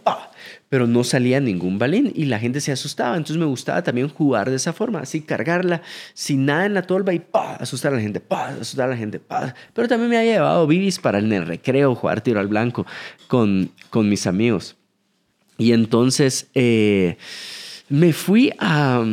pero 0.68 0.86
no 0.86 1.02
salía 1.02 1.40
ningún 1.40 1.76
balín 1.76 2.12
y 2.14 2.26
la 2.26 2.38
gente 2.38 2.60
se 2.60 2.70
asustaba. 2.70 3.16
Entonces 3.16 3.36
me 3.36 3.46
gustaba 3.46 3.82
también 3.82 4.08
jugar 4.08 4.48
de 4.48 4.56
esa 4.56 4.72
forma, 4.72 5.00
así 5.00 5.22
cargarla 5.22 5.82
sin 6.14 6.46
nada 6.46 6.66
en 6.66 6.74
la 6.74 6.82
tolva 6.82 7.12
y 7.12 7.18
¡pah! 7.18 7.56
asustar 7.56 7.92
a 7.92 7.96
la 7.96 8.02
gente, 8.02 8.20
¡pah! 8.20 8.50
asustar 8.60 8.86
a 8.86 8.90
la 8.90 8.96
gente. 8.96 9.18
¡pah! 9.18 9.54
Pero 9.72 9.88
también 9.88 10.10
me 10.10 10.18
había 10.18 10.34
llevado 10.34 10.68
bibis 10.68 11.00
para 11.00 11.18
el 11.18 11.46
recreo 11.46 11.96
jugar 11.96 12.20
tiro 12.20 12.38
al 12.38 12.46
blanco 12.46 12.86
con, 13.26 13.72
con 13.90 14.08
mis 14.08 14.28
amigos. 14.28 14.76
Y 15.58 15.72
entonces 15.72 16.48
eh, 16.54 17.16
me 17.88 18.12
fui 18.12 18.52
a 18.60 19.04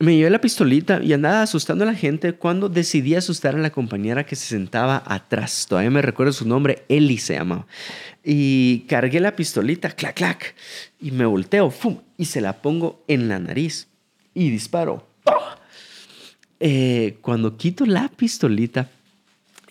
me 0.00 0.16
llevé 0.16 0.30
la 0.30 0.40
pistolita 0.40 1.00
y 1.02 1.12
andaba 1.12 1.42
asustando 1.42 1.84
a 1.84 1.86
la 1.86 1.94
gente 1.94 2.32
cuando 2.32 2.68
decidí 2.68 3.14
asustar 3.14 3.54
a 3.54 3.58
la 3.58 3.70
compañera 3.70 4.24
que 4.24 4.36
se 4.36 4.46
sentaba 4.46 5.02
atrás. 5.06 5.66
Todavía 5.68 5.90
me 5.90 6.02
recuerdo 6.02 6.32
su 6.32 6.46
nombre, 6.46 6.84
Eli 6.88 7.18
se 7.18 7.34
llamaba. 7.34 7.66
Y 8.22 8.80
cargué 8.88 9.20
la 9.20 9.34
pistolita, 9.34 9.90
clac, 9.90 10.14
clac, 10.14 10.54
y 11.00 11.10
me 11.10 11.26
volteo, 11.26 11.70
¡fum! 11.70 11.98
y 12.16 12.26
se 12.26 12.40
la 12.40 12.60
pongo 12.62 13.02
en 13.08 13.28
la 13.28 13.38
nariz 13.38 13.88
y 14.34 14.50
disparo. 14.50 15.06
Eh, 16.60 17.18
cuando 17.20 17.56
quito 17.56 17.86
la 17.86 18.08
pistolita 18.08 18.88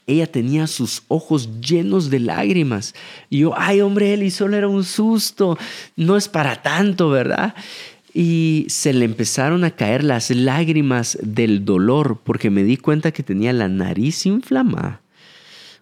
ella 0.07 0.25
tenía 0.25 0.67
sus 0.67 1.03
ojos 1.10 1.60
llenos 1.60 2.10
de 2.10 2.22
lágrimas. 2.22 2.96
Y 3.29 3.39
yo, 3.39 3.53
ay 3.57 3.81
hombre, 3.81 4.13
Eli, 4.13 4.31
solo 4.31 4.55
era 4.55 4.69
un 4.69 4.86
susto, 4.86 5.57
no 5.98 6.15
es 6.15 6.29
para 6.29 6.62
tanto, 6.62 7.10
¿verdad? 7.10 7.53
Y 8.19 8.65
se 8.67 8.93
le 8.93 9.05
empezaron 9.05 9.63
a 9.63 9.69
caer 9.69 10.03
las 10.03 10.31
lágrimas 10.31 11.19
del 11.21 11.65
dolor 11.65 12.19
porque 12.24 12.50
me 12.50 12.63
di 12.63 12.75
cuenta 12.75 13.12
que 13.12 13.21
tenía 13.21 13.53
la 13.53 13.67
nariz 13.67 14.25
inflamada 14.25 15.01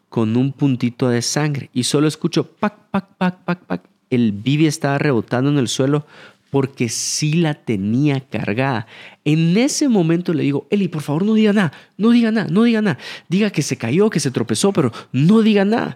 con 0.10 0.36
un 0.36 0.52
puntito 0.52 1.08
de 1.08 1.22
sangre 1.22 1.70
y 1.72 1.84
solo 1.86 2.10
escucho 2.10 2.46
pac, 2.46 2.76
pac, 2.92 3.08
pac, 3.18 3.38
pac, 3.46 3.60
pac. 3.60 3.82
El 4.10 4.34
bibi 4.34 4.68
estaba 4.68 4.98
rebotando 4.98 5.50
en 5.50 5.58
el 5.58 5.70
suelo 5.70 6.06
porque 6.50 6.90
sí 6.90 7.36
la 7.36 7.54
tenía 7.54 8.20
cargada. 8.20 8.86
En 9.24 9.56
ese 9.56 9.88
momento 9.88 10.34
le 10.34 10.44
digo, 10.44 10.68
Eli, 10.70 10.90
por 10.90 11.04
favor 11.04 11.24
no 11.24 11.36
diga 11.36 11.54
nada, 11.54 11.72
no 11.98 12.10
diga 12.10 12.32
nada, 12.32 12.50
no 12.52 12.64
diga 12.64 12.82
nada. 12.82 12.98
Diga 13.30 13.50
que 13.50 13.62
se 13.62 13.78
cayó, 13.78 14.10
que 14.10 14.20
se 14.20 14.32
tropezó, 14.32 14.74
pero 14.74 14.92
no 15.14 15.42
diga 15.42 15.64
nada. 15.64 15.96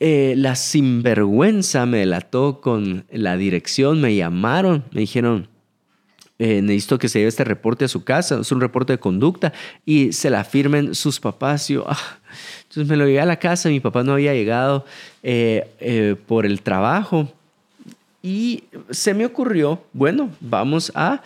Eh, 0.00 0.32
la 0.38 0.56
sinvergüenza 0.56 1.84
me 1.84 1.98
delató 1.98 2.62
con 2.62 3.04
la 3.10 3.36
dirección, 3.36 4.00
me 4.00 4.16
llamaron, 4.16 4.82
me 4.90 5.02
dijeron, 5.02 5.48
eh, 6.38 6.60
necesito 6.62 6.98
que 6.98 7.08
se 7.08 7.18
lleve 7.18 7.28
este 7.28 7.44
reporte 7.44 7.84
a 7.84 7.88
su 7.88 8.04
casa, 8.04 8.40
es 8.40 8.52
un 8.52 8.60
reporte 8.60 8.92
de 8.92 8.98
conducta 8.98 9.52
y 9.84 10.12
se 10.12 10.30
la 10.30 10.44
firmen 10.44 10.94
sus 10.94 11.20
papás. 11.20 11.68
Yo, 11.68 11.84
ah. 11.88 11.98
Entonces 12.62 12.88
me 12.88 12.96
lo 12.96 13.06
llevé 13.06 13.20
a 13.20 13.26
la 13.26 13.38
casa, 13.38 13.68
mi 13.68 13.80
papá 13.80 14.02
no 14.02 14.12
había 14.12 14.34
llegado 14.34 14.84
eh, 15.22 16.16
por 16.26 16.44
el 16.44 16.60
trabajo 16.60 17.32
y 18.26 18.64
se 18.90 19.14
me 19.14 19.24
ocurrió, 19.24 19.80
bueno, 19.92 20.32
vamos 20.40 20.90
a, 20.96 21.22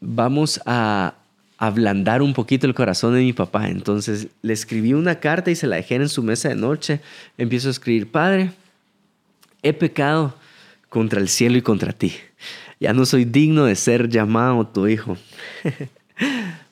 vamos 0.00 0.58
a 0.64 1.12
ablandar 1.58 2.22
un 2.22 2.32
poquito 2.32 2.66
el 2.66 2.72
corazón 2.72 3.12
de 3.12 3.20
mi 3.20 3.34
papá. 3.34 3.68
Entonces 3.68 4.28
le 4.40 4.54
escribí 4.54 4.94
una 4.94 5.20
carta 5.20 5.50
y 5.50 5.54
se 5.54 5.66
la 5.66 5.76
dejé 5.76 5.96
en 5.96 6.08
su 6.08 6.22
mesa 6.22 6.48
de 6.48 6.54
noche. 6.54 7.00
Empiezo 7.36 7.68
a 7.68 7.72
escribir, 7.72 8.10
Padre, 8.10 8.52
he 9.62 9.74
pecado 9.74 10.34
contra 10.88 11.20
el 11.20 11.28
cielo 11.28 11.58
y 11.58 11.62
contra 11.62 11.92
ti. 11.92 12.14
Ya 12.80 12.92
no 12.92 13.06
soy 13.06 13.24
digno 13.24 13.64
de 13.64 13.74
ser 13.74 14.08
llamado 14.08 14.66
tu 14.66 14.86
hijo. 14.86 15.16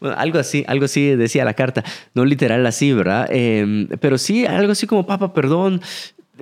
Bueno, 0.01 0.17
algo 0.19 0.39
así, 0.39 0.65
algo 0.67 0.87
así 0.87 1.17
decía 1.17 1.45
la 1.45 1.53
carta, 1.53 1.85
no 2.15 2.25
literal 2.25 2.65
así, 2.67 2.95
¿verdad? 2.95 3.29
Em, 3.31 3.89
pero 4.01 4.17
sí, 4.17 4.47
algo 4.47 4.73
así 4.73 4.87
como, 4.87 5.07
papá, 5.07 5.35
perdón, 5.35 5.83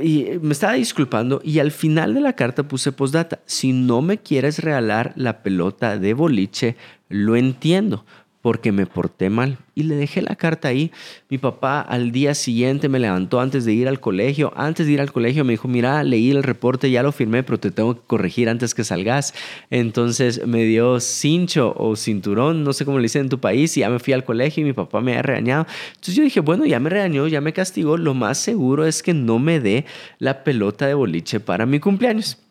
y 0.00 0.26
me 0.40 0.52
estaba 0.52 0.74
disculpando 0.74 1.40
y 1.44 1.58
al 1.58 1.70
final 1.70 2.14
de 2.14 2.20
la 2.20 2.32
carta 2.34 2.62
puse 2.62 2.92
postdata. 2.92 3.40
Si 3.44 3.72
no 3.72 4.02
me 4.02 4.18
quieres 4.18 4.60
regalar 4.60 5.12
la 5.16 5.42
pelota 5.42 5.98
de 5.98 6.14
boliche, 6.14 6.76
lo 7.08 7.36
entiendo 7.36 8.04
porque 8.42 8.72
me 8.72 8.86
porté 8.86 9.30
mal. 9.30 9.58
Y 9.74 9.84
le 9.84 9.94
dejé 9.94 10.20
la 10.20 10.36
carta 10.36 10.68
ahí. 10.68 10.90
Mi 11.30 11.38
papá 11.38 11.80
al 11.80 12.10
día 12.12 12.34
siguiente 12.34 12.88
me 12.88 12.98
levantó 12.98 13.40
antes 13.40 13.64
de 13.64 13.72
ir 13.72 13.88
al 13.88 14.00
colegio. 14.00 14.52
Antes 14.56 14.86
de 14.86 14.92
ir 14.92 15.00
al 15.00 15.12
colegio 15.12 15.44
me 15.44 15.52
dijo, 15.52 15.68
mira, 15.68 16.02
leí 16.02 16.30
el 16.30 16.42
reporte, 16.42 16.90
ya 16.90 17.02
lo 17.02 17.12
firmé, 17.12 17.42
pero 17.44 17.58
te 17.58 17.70
tengo 17.70 17.94
que 17.94 18.06
corregir 18.06 18.48
antes 18.48 18.74
que 18.74 18.84
salgas. 18.84 19.32
Entonces 19.70 20.46
me 20.46 20.64
dio 20.64 21.00
cincho 21.00 21.72
o 21.78 21.96
cinturón, 21.96 22.64
no 22.64 22.72
sé 22.72 22.84
cómo 22.84 22.98
le 22.98 23.04
dicen 23.04 23.22
en 23.22 23.28
tu 23.28 23.38
país, 23.38 23.76
y 23.76 23.80
ya 23.80 23.88
me 23.88 24.00
fui 24.00 24.12
al 24.12 24.24
colegio 24.24 24.62
y 24.62 24.64
mi 24.64 24.72
papá 24.72 25.00
me 25.00 25.12
había 25.12 25.22
regañado. 25.22 25.66
Entonces 25.90 26.16
yo 26.16 26.24
dije, 26.24 26.40
bueno, 26.40 26.66
ya 26.66 26.80
me 26.80 26.90
regañó, 26.90 27.28
ya 27.28 27.40
me 27.40 27.52
castigó, 27.52 27.96
lo 27.96 28.12
más 28.12 28.38
seguro 28.38 28.84
es 28.84 29.02
que 29.02 29.14
no 29.14 29.38
me 29.38 29.60
dé 29.60 29.86
la 30.18 30.42
pelota 30.42 30.86
de 30.86 30.94
boliche 30.94 31.38
para 31.38 31.64
mi 31.64 31.78
cumpleaños. 31.78 32.41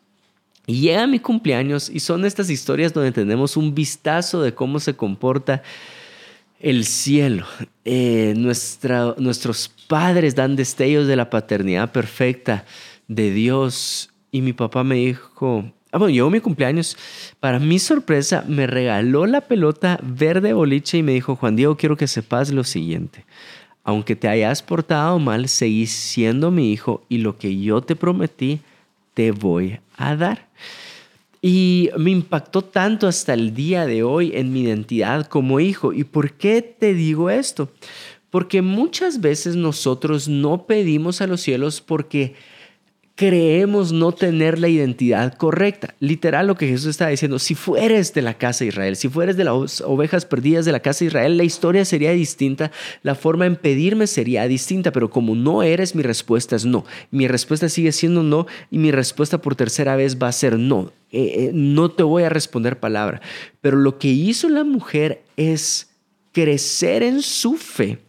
Y 0.66 0.80
llega 0.80 1.06
mi 1.06 1.18
cumpleaños 1.18 1.90
y 1.90 2.00
son 2.00 2.24
estas 2.24 2.48
historias 2.48 2.92
donde 2.92 3.12
tenemos 3.12 3.56
un 3.56 3.74
vistazo 3.74 4.42
de 4.42 4.54
cómo 4.54 4.78
se 4.78 4.94
comporta 4.94 5.62
el 6.60 6.84
cielo. 6.84 7.44
Eh, 7.84 8.34
nuestros 8.36 9.72
padres 9.88 10.36
dan 10.36 10.54
destellos 10.54 11.08
de 11.08 11.16
la 11.16 11.28
paternidad 11.28 11.90
perfecta 11.90 12.64
de 13.08 13.32
Dios. 13.32 14.10
Y 14.30 14.40
mi 14.40 14.52
papá 14.52 14.84
me 14.84 14.94
dijo, 14.94 15.64
ah, 15.90 15.98
bueno, 15.98 16.14
llegó 16.14 16.30
mi 16.30 16.40
cumpleaños. 16.40 16.96
Para 17.40 17.58
mi 17.58 17.80
sorpresa, 17.80 18.44
me 18.46 18.68
regaló 18.68 19.26
la 19.26 19.42
pelota 19.42 19.98
verde 20.02 20.52
boliche 20.52 20.98
y 20.98 21.02
me 21.02 21.12
dijo, 21.12 21.34
Juan 21.34 21.56
Diego, 21.56 21.76
quiero 21.76 21.96
que 21.96 22.06
sepas 22.06 22.52
lo 22.52 22.62
siguiente. 22.62 23.24
Aunque 23.82 24.14
te 24.14 24.28
hayas 24.28 24.62
portado 24.62 25.18
mal, 25.18 25.48
seguís 25.48 25.90
siendo 25.90 26.52
mi 26.52 26.72
hijo 26.72 27.04
y 27.08 27.18
lo 27.18 27.36
que 27.36 27.60
yo 27.60 27.82
te 27.82 27.96
prometí, 27.96 28.60
te 29.14 29.32
voy 29.32 29.80
a 29.96 30.14
dar. 30.14 30.51
Y 31.44 31.90
me 31.98 32.12
impactó 32.12 32.62
tanto 32.62 33.08
hasta 33.08 33.34
el 33.34 33.52
día 33.52 33.84
de 33.84 34.04
hoy 34.04 34.30
en 34.34 34.52
mi 34.52 34.62
identidad 34.62 35.26
como 35.26 35.58
hijo. 35.58 35.92
¿Y 35.92 36.04
por 36.04 36.34
qué 36.34 36.62
te 36.62 36.94
digo 36.94 37.30
esto? 37.30 37.72
Porque 38.30 38.62
muchas 38.62 39.20
veces 39.20 39.56
nosotros 39.56 40.28
no 40.28 40.66
pedimos 40.66 41.20
a 41.20 41.26
los 41.26 41.40
cielos 41.40 41.80
porque 41.80 42.36
creemos 43.22 43.92
no 43.92 44.10
tener 44.10 44.58
la 44.58 44.66
identidad 44.66 45.34
correcta. 45.34 45.94
Literal 46.00 46.48
lo 46.48 46.56
que 46.56 46.66
Jesús 46.66 46.88
está 46.88 47.06
diciendo, 47.06 47.38
si 47.38 47.54
fueres 47.54 48.12
de 48.14 48.20
la 48.20 48.34
casa 48.34 48.64
de 48.64 48.70
Israel, 48.70 48.96
si 48.96 49.08
fueres 49.08 49.36
de 49.36 49.44
las 49.44 49.80
ovejas 49.82 50.26
perdidas 50.26 50.64
de 50.64 50.72
la 50.72 50.80
casa 50.80 51.04
de 51.04 51.06
Israel, 51.06 51.36
la 51.36 51.44
historia 51.44 51.84
sería 51.84 52.10
distinta, 52.10 52.72
la 53.04 53.14
forma 53.14 53.46
en 53.46 53.54
pedirme 53.54 54.08
sería 54.08 54.48
distinta, 54.48 54.90
pero 54.90 55.08
como 55.08 55.36
no 55.36 55.62
eres, 55.62 55.94
mi 55.94 56.02
respuesta 56.02 56.56
es 56.56 56.64
no. 56.64 56.84
Mi 57.12 57.28
respuesta 57.28 57.68
sigue 57.68 57.92
siendo 57.92 58.24
no 58.24 58.48
y 58.72 58.78
mi 58.78 58.90
respuesta 58.90 59.40
por 59.40 59.54
tercera 59.54 59.94
vez 59.94 60.20
va 60.20 60.26
a 60.26 60.32
ser 60.32 60.58
no. 60.58 60.90
Eh, 61.12 61.44
eh, 61.44 61.50
no 61.54 61.92
te 61.92 62.02
voy 62.02 62.24
a 62.24 62.28
responder 62.28 62.80
palabra. 62.80 63.20
Pero 63.60 63.76
lo 63.76 64.00
que 64.00 64.08
hizo 64.08 64.48
la 64.48 64.64
mujer 64.64 65.22
es 65.36 65.92
crecer 66.32 67.04
en 67.04 67.22
su 67.22 67.54
fe. 67.54 68.00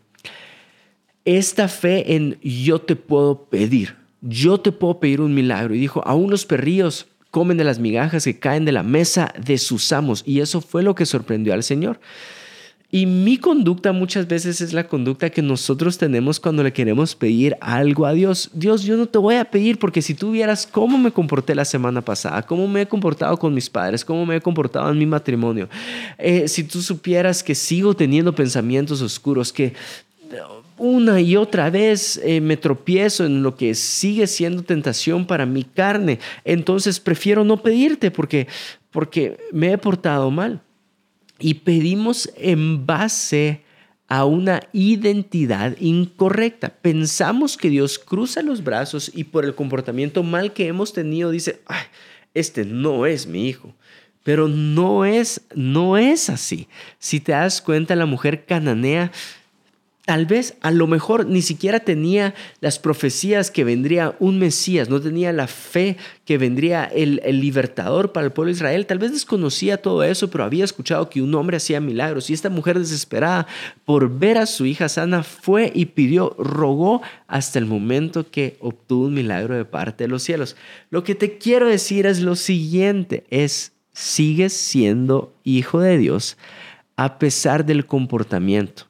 Esta 1.23 1.67
fe 1.67 2.15
en 2.15 2.39
yo 2.41 2.81
te 2.81 2.95
puedo 2.95 3.43
pedir 3.45 4.01
yo 4.23 4.59
te 4.59 4.71
puedo 4.71 4.99
pedir 4.99 5.21
un 5.21 5.33
milagro. 5.33 5.75
Y 5.75 5.79
dijo, 5.79 6.01
aún 6.05 6.31
los 6.31 6.45
perrillos 6.45 7.05
comen 7.29 7.57
de 7.57 7.63
las 7.63 7.79
migajas 7.79 8.23
que 8.23 8.39
caen 8.39 8.65
de 8.65 8.71
la 8.71 8.83
mesa 8.83 9.33
de 9.43 9.57
sus 9.57 9.91
amos. 9.91 10.23
Y 10.25 10.39
eso 10.39 10.61
fue 10.61 10.81
lo 10.81 10.95
que 10.95 11.05
sorprendió 11.05 11.53
al 11.53 11.63
Señor. 11.63 11.99
Y 12.89 13.07
mi 13.07 13.37
conducta 13.37 13.91
muchas 13.91 14.27
veces 14.27 14.61
es 14.61 14.71
la 14.71 14.87
conducta 14.87 15.31
que 15.31 15.41
nosotros 15.41 15.97
tenemos 15.97 16.39
cuando 16.39 16.61
le 16.61 16.71
queremos 16.71 17.15
pedir 17.15 17.57
algo 17.59 18.05
a 18.05 18.13
Dios. 18.13 18.51
Dios, 18.53 18.83
yo 18.83 18.97
no 18.97 19.07
te 19.07 19.17
voy 19.17 19.33
a 19.33 19.45
pedir 19.45 19.79
porque 19.79 20.03
si 20.03 20.13
tú 20.13 20.29
vieras 20.29 20.67
cómo 20.67 20.99
me 20.99 21.09
comporté 21.09 21.55
la 21.55 21.65
semana 21.65 22.01
pasada, 22.01 22.43
cómo 22.43 22.67
me 22.67 22.81
he 22.81 22.87
comportado 22.87 23.35
con 23.37 23.51
mis 23.51 23.67
padres, 23.67 24.05
cómo 24.05 24.27
me 24.27 24.35
he 24.35 24.41
comportado 24.41 24.91
en 24.91 24.99
mi 24.99 25.07
matrimonio, 25.07 25.67
eh, 26.19 26.47
si 26.47 26.63
tú 26.63 26.83
supieras 26.83 27.41
que 27.41 27.55
sigo 27.55 27.95
teniendo 27.95 28.35
pensamientos 28.35 29.01
oscuros, 29.01 29.51
que 29.51 29.73
una 30.77 31.21
y 31.21 31.35
otra 31.35 31.69
vez 31.69 32.19
eh, 32.23 32.41
me 32.41 32.57
tropiezo 32.57 33.25
en 33.25 33.43
lo 33.43 33.55
que 33.55 33.75
sigue 33.75 34.27
siendo 34.27 34.63
tentación 34.63 35.25
para 35.25 35.45
mi 35.45 35.63
carne. 35.63 36.19
Entonces 36.45 36.99
prefiero 36.99 37.43
no 37.43 37.61
pedirte 37.61 38.11
porque, 38.11 38.47
porque 38.91 39.37
me 39.51 39.71
he 39.71 39.77
portado 39.77 40.31
mal. 40.31 40.61
Y 41.39 41.55
pedimos 41.55 42.31
en 42.37 42.85
base 42.85 43.61
a 44.07 44.25
una 44.25 44.61
identidad 44.73 45.75
incorrecta. 45.79 46.69
Pensamos 46.69 47.57
que 47.57 47.69
Dios 47.69 47.97
cruza 47.97 48.41
los 48.41 48.63
brazos 48.63 49.11
y 49.13 49.23
por 49.23 49.45
el 49.45 49.55
comportamiento 49.55 50.23
mal 50.23 50.53
que 50.53 50.67
hemos 50.67 50.93
tenido 50.93 51.31
dice, 51.31 51.61
Ay, 51.65 51.83
este 52.33 52.65
no 52.65 53.05
es 53.05 53.27
mi 53.27 53.47
hijo. 53.47 53.73
Pero 54.23 54.47
no 54.47 55.03
es, 55.03 55.41
no 55.53 55.97
es 55.97 56.29
así. 56.29 56.67
Si 56.97 57.19
te 57.19 57.33
das 57.33 57.61
cuenta, 57.61 57.95
la 57.95 58.05
mujer 58.05 58.45
cananea 58.45 59.11
Tal 60.05 60.25
vez 60.25 60.57
a 60.59 60.69
lo 60.71 60.85
mejor 60.85 61.27
ni 61.27 61.41
siquiera 61.41 61.79
tenía 61.79 62.35
las 62.59 62.77
profecías 62.77 63.49
que 63.49 63.63
vendría 63.63 64.17
un 64.19 64.37
Mesías, 64.37 64.89
no 64.89 64.99
tenía 64.99 65.31
la 65.31 65.47
fe 65.47 65.95
que 66.25 66.37
vendría 66.37 66.83
el, 66.83 67.21
libertador 67.39 68.11
para 68.11 68.25
el 68.25 68.33
pueblo 68.33 68.49
de 68.49 68.57
Israel. 68.57 68.85
Tal 68.85 68.99
vez 68.99 69.13
desconocía 69.13 69.77
todo 69.77 70.03
eso, 70.03 70.29
pero 70.29 70.43
había 70.43 70.65
escuchado 70.65 71.09
que 71.09 71.21
un 71.21 71.33
hombre 71.35 71.55
hacía 71.55 71.79
milagros. 71.79 72.29
Y 72.29 72.33
esta 72.33 72.49
mujer 72.49 72.79
desesperada 72.79 73.47
por 73.85 74.19
ver 74.19 74.39
a 74.39 74.45
su 74.45 74.65
hija 74.65 74.89
sana 74.89 75.23
fue 75.23 75.71
y 75.73 75.85
pidió, 75.85 76.35
rogó 76.37 77.01
hasta 77.27 77.57
el 77.57 77.65
momento 77.65 78.29
que 78.29 78.57
obtuvo 78.59 79.05
un 79.05 79.13
milagro 79.13 79.55
de 79.55 79.63
parte 79.63 80.03
de 80.03 80.09
los 80.09 80.21
cielos. 80.21 80.57
Lo 80.89 81.05
que 81.05 81.15
te 81.15 81.37
quiero 81.37 81.69
decir 81.69 82.07
es 82.07 82.19
lo 82.19 82.35
siguiente, 82.35 83.23
es 83.29 83.71
sigues 83.93 84.51
siendo 84.51 85.33
hijo 85.45 85.79
de 85.79 85.97
Dios 85.97 86.35
a 86.97 87.19
pesar 87.19 87.65
del 87.65 87.85
comportamiento. 87.85 88.87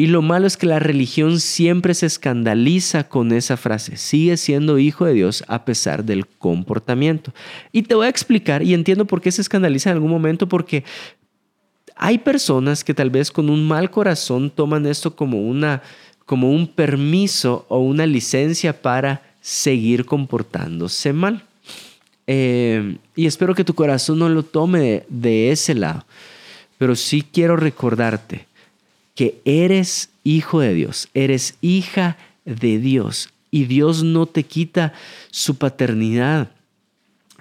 Y 0.00 0.06
lo 0.06 0.22
malo 0.22 0.46
es 0.46 0.56
que 0.56 0.64
la 0.64 0.78
religión 0.78 1.40
siempre 1.40 1.92
se 1.92 2.06
escandaliza 2.06 3.06
con 3.06 3.32
esa 3.32 3.58
frase. 3.58 3.98
Sigue 3.98 4.38
siendo 4.38 4.78
hijo 4.78 5.04
de 5.04 5.12
Dios 5.12 5.44
a 5.46 5.66
pesar 5.66 6.06
del 6.06 6.26
comportamiento. 6.26 7.34
Y 7.70 7.82
te 7.82 7.94
voy 7.94 8.06
a 8.06 8.08
explicar, 8.08 8.62
y 8.62 8.72
entiendo 8.72 9.04
por 9.04 9.20
qué 9.20 9.30
se 9.30 9.42
escandaliza 9.42 9.90
en 9.90 9.96
algún 9.96 10.10
momento, 10.10 10.48
porque 10.48 10.84
hay 11.96 12.16
personas 12.16 12.82
que 12.82 12.94
tal 12.94 13.10
vez 13.10 13.30
con 13.30 13.50
un 13.50 13.68
mal 13.68 13.90
corazón 13.90 14.48
toman 14.48 14.86
esto 14.86 15.14
como, 15.14 15.38
una, 15.38 15.82
como 16.24 16.50
un 16.50 16.66
permiso 16.66 17.66
o 17.68 17.80
una 17.80 18.06
licencia 18.06 18.80
para 18.80 19.20
seguir 19.42 20.06
comportándose 20.06 21.12
mal. 21.12 21.44
Eh, 22.26 22.96
y 23.14 23.26
espero 23.26 23.54
que 23.54 23.64
tu 23.64 23.74
corazón 23.74 24.20
no 24.20 24.30
lo 24.30 24.44
tome 24.44 25.04
de 25.10 25.50
ese 25.50 25.74
lado. 25.74 26.06
Pero 26.78 26.96
sí 26.96 27.22
quiero 27.30 27.54
recordarte 27.56 28.48
que 29.20 29.42
eres 29.44 30.08
hijo 30.24 30.60
de 30.60 30.72
Dios, 30.72 31.10
eres 31.12 31.58
hija 31.60 32.16
de 32.46 32.78
Dios 32.78 33.28
y 33.50 33.66
Dios 33.66 34.02
no 34.02 34.24
te 34.24 34.44
quita 34.44 34.94
su 35.30 35.56
paternidad 35.56 36.52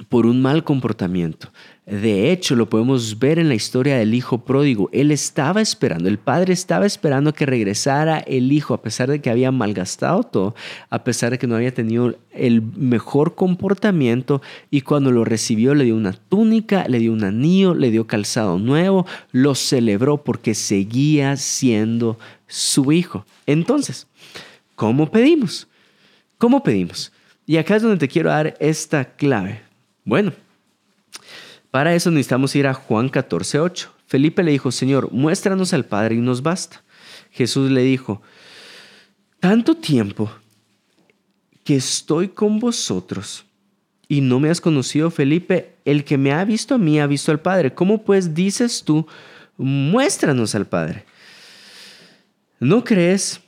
por 0.08 0.26
un 0.26 0.42
mal 0.42 0.64
comportamiento. 0.64 1.52
De 1.86 2.32
hecho, 2.32 2.56
lo 2.56 2.70
podemos 2.70 3.18
ver 3.18 3.40
en 3.40 3.50
la 3.50 3.56
historia 3.56 3.98
del 3.98 4.14
hijo 4.14 4.46
pródigo. 4.46 4.90
Él 4.94 5.10
estaba 5.10 5.60
esperando, 5.60 6.08
el 6.08 6.20
padre 6.20 6.54
estaba 6.54 6.86
esperando 6.86 7.34
que 7.34 7.48
regresara 7.48 8.20
el 8.20 8.52
hijo, 8.52 8.76
a 8.76 8.82
pesar 8.84 9.10
de 9.10 9.22
que 9.22 9.32
había 9.32 9.52
malgastado 9.52 10.22
todo, 10.22 10.56
a 10.92 11.04
pesar 11.04 11.32
de 11.32 11.40
que 11.40 11.48
no 11.48 11.56
había 11.56 11.74
tenido 11.74 12.16
el 12.32 12.62
mejor 12.62 13.34
comportamiento. 13.34 14.40
Y 14.70 14.82
cuando 14.82 15.12
lo 15.12 15.26
recibió, 15.26 15.74
le 15.74 15.86
dio 15.86 15.96
una 15.96 16.14
túnica, 16.14 16.86
le 16.88 17.00
dio 17.00 17.12
un 17.12 17.24
anillo, 17.24 17.74
le 17.74 17.90
dio 17.90 18.06
calzado 18.06 18.60
nuevo, 18.60 19.08
lo 19.32 19.56
celebró 19.56 20.24
porque 20.24 20.54
seguía 20.54 21.38
siendo 21.38 22.20
su 22.48 22.92
hijo. 22.92 23.26
Entonces, 23.48 24.06
¿cómo 24.76 25.10
pedimos? 25.10 25.68
¿Cómo 26.38 26.62
pedimos? 26.62 27.12
Y 27.48 27.58
acá 27.58 27.78
es 27.78 27.82
donde 27.82 27.98
te 27.98 28.08
quiero 28.08 28.30
dar 28.30 28.56
esta 28.60 29.16
clave. 29.16 29.69
Bueno, 30.04 30.34
para 31.72 31.94
eso 31.94 32.10
necesitamos 32.12 32.56
ir 32.56 32.68
a 32.68 32.74
Juan 32.74 33.10
14:8. 33.10 33.90
Felipe 34.08 34.44
le 34.44 34.52
dijo, 34.52 34.72
Señor, 34.72 35.12
muéstranos 35.12 35.74
al 35.74 35.86
Padre 35.86 36.16
y 36.16 36.20
nos 36.20 36.42
basta. 36.42 36.84
Jesús 37.32 37.70
le 37.70 37.84
dijo, 37.84 38.22
tanto 39.40 39.76
tiempo 39.76 40.32
que 41.64 41.76
estoy 41.76 42.30
con 42.30 42.60
vosotros 42.60 43.46
y 44.08 44.22
no 44.22 44.40
me 44.40 44.50
has 44.50 44.60
conocido, 44.60 45.12
Felipe, 45.12 45.76
el 45.86 46.04
que 46.04 46.18
me 46.18 46.32
ha 46.32 46.44
visto 46.44 46.74
a 46.74 46.80
mí 46.80 47.00
ha 47.00 47.06
visto 47.06 47.32
al 47.32 47.40
Padre. 47.40 47.76
¿Cómo 47.76 48.04
pues 48.04 48.34
dices 48.34 48.84
tú, 48.84 49.06
muéstranos 49.56 50.56
al 50.56 50.66
Padre? 50.66 51.06
¿No 52.60 52.84
crees 52.84 53.40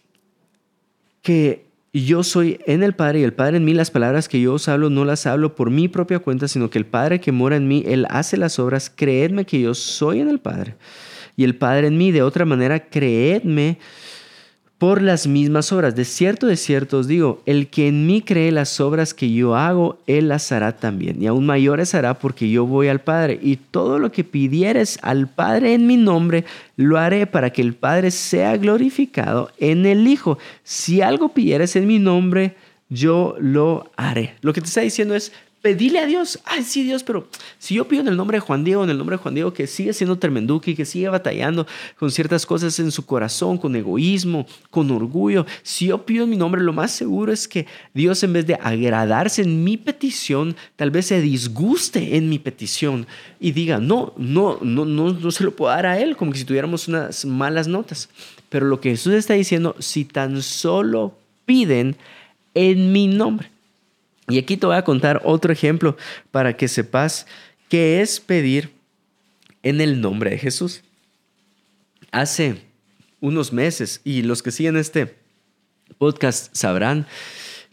que 1.24 1.65
y 1.93 2.05
yo 2.05 2.24
soy 2.24 2.60
en 2.65 2.83
el 2.83 2.93
Padre 2.93 3.19
y 3.19 3.24
el 3.24 3.33
Padre 3.33 3.57
en 3.57 3.65
mí. 3.65 3.74
Las 3.74 3.91
palabras 3.91 4.29
que 4.29 4.39
yo 4.39 4.53
os 4.53 4.69
hablo 4.69 4.89
no 4.89 5.03
las 5.03 5.25
hablo 5.25 5.55
por 5.55 5.69
mi 5.69 5.88
propia 5.89 6.19
cuenta, 6.19 6.48
sino 6.48 6.69
que 6.69 6.77
el 6.77 6.86
Padre 6.86 7.19
que 7.19 7.31
mora 7.31 7.57
en 7.57 7.67
mí, 7.67 7.83
Él 7.86 8.07
hace 8.10 8.38
las 8.38 8.60
obras. 8.60 8.91
Creedme 8.93 9.45
que 9.45 9.60
yo 9.60 9.74
soy 9.74 10.21
en 10.21 10.29
el 10.29 10.39
Padre 10.39 10.75
y 11.36 11.43
el 11.43 11.55
Padre 11.55 11.88
en 11.88 11.98
mí. 11.98 12.12
De 12.12 12.21
otra 12.21 12.45
manera, 12.45 12.88
creedme 12.88 13.77
por 14.81 15.03
las 15.03 15.27
mismas 15.27 15.71
obras. 15.71 15.95
De 15.95 16.05
cierto, 16.05 16.47
de 16.47 16.57
cierto 16.57 16.97
os 16.97 17.07
digo, 17.07 17.43
el 17.45 17.67
que 17.67 17.88
en 17.88 18.07
mí 18.07 18.23
cree 18.23 18.51
las 18.51 18.79
obras 18.79 19.13
que 19.13 19.31
yo 19.31 19.55
hago, 19.55 20.00
él 20.07 20.29
las 20.29 20.51
hará 20.51 20.75
también. 20.75 21.21
Y 21.21 21.27
aún 21.27 21.45
mayores 21.45 21.93
hará 21.93 22.15
porque 22.15 22.50
yo 22.50 22.65
voy 22.65 22.88
al 22.88 23.00
Padre. 23.00 23.39
Y 23.43 23.57
todo 23.57 24.00
lo 24.00 24.11
que 24.11 24.23
pidieres 24.23 24.97
al 25.03 25.27
Padre 25.27 25.75
en 25.75 25.85
mi 25.85 25.97
nombre, 25.97 26.45
lo 26.77 26.97
haré 26.97 27.27
para 27.27 27.51
que 27.51 27.61
el 27.61 27.75
Padre 27.75 28.09
sea 28.09 28.57
glorificado 28.57 29.51
en 29.59 29.85
el 29.85 30.07
Hijo. 30.07 30.39
Si 30.63 31.03
algo 31.03 31.29
pidieres 31.29 31.75
en 31.75 31.85
mi 31.85 32.00
nombre, 32.00 32.55
yo 32.89 33.35
lo 33.39 33.91
haré. 33.97 34.33
Lo 34.41 34.51
que 34.51 34.61
te 34.61 34.67
está 34.67 34.81
diciendo 34.81 35.13
es, 35.13 35.31
Pedile 35.61 35.99
a 35.99 36.07
Dios. 36.07 36.39
Ay, 36.43 36.63
sí, 36.63 36.83
Dios, 36.83 37.03
pero 37.03 37.27
si 37.59 37.75
yo 37.75 37.87
pido 37.87 38.01
en 38.01 38.07
el 38.07 38.17
nombre 38.17 38.37
de 38.37 38.39
Juan 38.39 38.63
Diego, 38.63 38.83
en 38.83 38.89
el 38.89 38.97
nombre 38.97 39.17
de 39.17 39.21
Juan 39.21 39.35
Diego, 39.35 39.53
que 39.53 39.67
sigue 39.67 39.93
siendo 39.93 40.17
tremenduki, 40.17 40.73
que 40.73 40.85
sigue 40.85 41.07
batallando 41.07 41.67
con 41.99 42.09
ciertas 42.09 42.47
cosas 42.47 42.79
en 42.79 42.91
su 42.91 43.05
corazón, 43.05 43.59
con 43.59 43.75
egoísmo, 43.75 44.47
con 44.71 44.89
orgullo, 44.89 45.45
si 45.61 45.87
yo 45.87 46.03
pido 46.03 46.23
en 46.23 46.31
mi 46.31 46.35
nombre, 46.37 46.63
lo 46.63 46.73
más 46.73 46.91
seguro 46.91 47.31
es 47.31 47.47
que 47.47 47.67
Dios, 47.93 48.23
en 48.23 48.33
vez 48.33 48.47
de 48.47 48.55
agradarse 48.55 49.43
en 49.43 49.63
mi 49.63 49.77
petición, 49.77 50.55
tal 50.77 50.89
vez 50.89 51.05
se 51.05 51.21
disguste 51.21 52.17
en 52.17 52.27
mi 52.27 52.39
petición 52.39 53.05
y 53.39 53.51
diga, 53.51 53.77
no, 53.77 54.13
no, 54.17 54.57
no, 54.61 54.83
no, 54.85 55.13
no 55.13 55.31
se 55.31 55.43
lo 55.43 55.55
puedo 55.55 55.71
dar 55.71 55.85
a 55.85 55.99
Él, 55.99 56.17
como 56.17 56.31
que 56.31 56.39
si 56.39 56.45
tuviéramos 56.45 56.87
unas 56.87 57.23
malas 57.23 57.67
notas. 57.67 58.09
Pero 58.49 58.65
lo 58.65 58.81
que 58.81 58.89
Jesús 58.89 59.13
está 59.13 59.35
diciendo, 59.35 59.75
si 59.77 60.05
tan 60.05 60.41
solo 60.41 61.15
piden 61.45 61.95
en 62.55 62.91
mi 62.91 63.05
nombre. 63.05 63.50
Y 64.31 64.38
aquí 64.38 64.57
te 64.57 64.65
voy 64.65 64.75
a 64.75 64.83
contar 64.83 65.21
otro 65.23 65.51
ejemplo 65.51 65.97
para 66.31 66.55
que 66.55 66.67
sepas 66.67 67.27
qué 67.69 68.01
es 68.01 68.19
pedir 68.19 68.71
en 69.63 69.81
el 69.81 70.01
nombre 70.01 70.31
de 70.31 70.38
Jesús. 70.38 70.81
Hace 72.11 72.61
unos 73.19 73.53
meses, 73.53 74.01
y 74.03 74.23
los 74.23 74.41
que 74.41 74.51
siguen 74.51 74.77
este 74.77 75.15
podcast 75.97 76.55
sabrán 76.55 77.05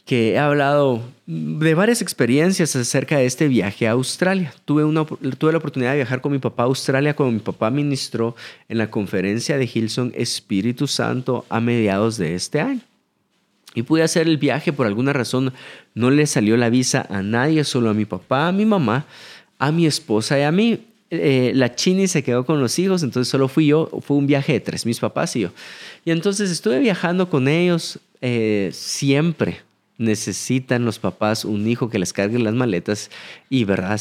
que 0.05 0.33
he 0.33 0.39
hablado 0.39 1.03
de 1.27 1.75
varias 1.75 2.01
experiencias 2.01 2.75
acerca 2.75 3.19
de 3.19 3.27
este 3.27 3.47
viaje 3.47 3.87
a 3.87 3.91
Australia. 3.91 4.55
Tuve, 4.65 4.83
una, 4.83 5.05
la 5.21 5.59
oportunidad 5.59 5.91
de 5.91 5.97
viajar 5.97 6.23
con 6.23 6.33
mi 6.33 6.39
papá 6.39 6.63
a 6.63 6.67
Australia 6.67 7.15
cuando 7.15 7.35
mi 7.35 7.41
papá 7.41 7.71
ministró 7.71 8.35
en 8.71 8.79
la 8.79 8.91
conferencia 8.91 9.59
de 9.59 9.71
Hilson 9.73 10.13
Espíritu 10.17 10.87
Santo 10.87 11.45
a 11.51 11.61
mediados 11.61 12.17
de 12.17 12.35
este 12.35 12.61
año. 12.61 12.81
Y 13.79 13.83
pude 13.83 14.03
hacer 14.03 14.27
el 14.27 14.39
viaje 14.39 14.73
por 14.73 14.89
alguna 14.89 15.13
razón. 15.13 15.53
No 15.95 16.11
le 16.11 16.27
salió 16.27 16.57
la 16.57 16.69
visa 16.69 17.07
a 17.11 17.23
nadie, 17.23 17.63
solo 17.63 17.91
a 17.91 17.95
mi 17.95 18.07
papá, 18.07 18.49
a 18.49 18.53
mi 18.53 18.67
mamá, 18.67 19.07
a 19.57 19.71
mi 19.71 19.87
esposa 19.87 20.37
y 20.37 20.43
a 20.43 20.51
mí. 20.51 20.81
Eh, 21.11 21.53
la 21.55 21.77
Chini 21.77 22.09
se 22.09 22.25
quedó 22.25 22.45
con 22.45 22.61
los 22.61 22.77
hijos, 22.81 23.05
entonces 23.05 23.31
solo 23.31 23.47
fui 23.47 23.69
yo. 23.69 23.89
Fue 24.01 24.17
un 24.17 24.27
viaje 24.27 24.55
de 24.55 24.59
tres, 24.59 24.85
mis 24.85 24.99
papás 24.99 25.37
y 25.37 25.43
yo. 25.43 25.51
Y 26.05 26.11
entonces 26.11 26.51
estuve 26.51 26.81
viajando 26.81 27.31
con 27.31 27.47
ellos 27.47 28.01
eh, 28.21 28.71
siempre. 28.73 29.61
Necesitan 29.97 30.85
los 30.85 30.99
papás 30.99 31.45
un 31.45 31.69
hijo 31.69 31.89
que 31.89 32.01
les 32.01 32.13
cargue 32.13 32.41
las 32.41 32.55
maletas 32.55 33.13
y 33.49 33.63
verdad, 33.63 34.01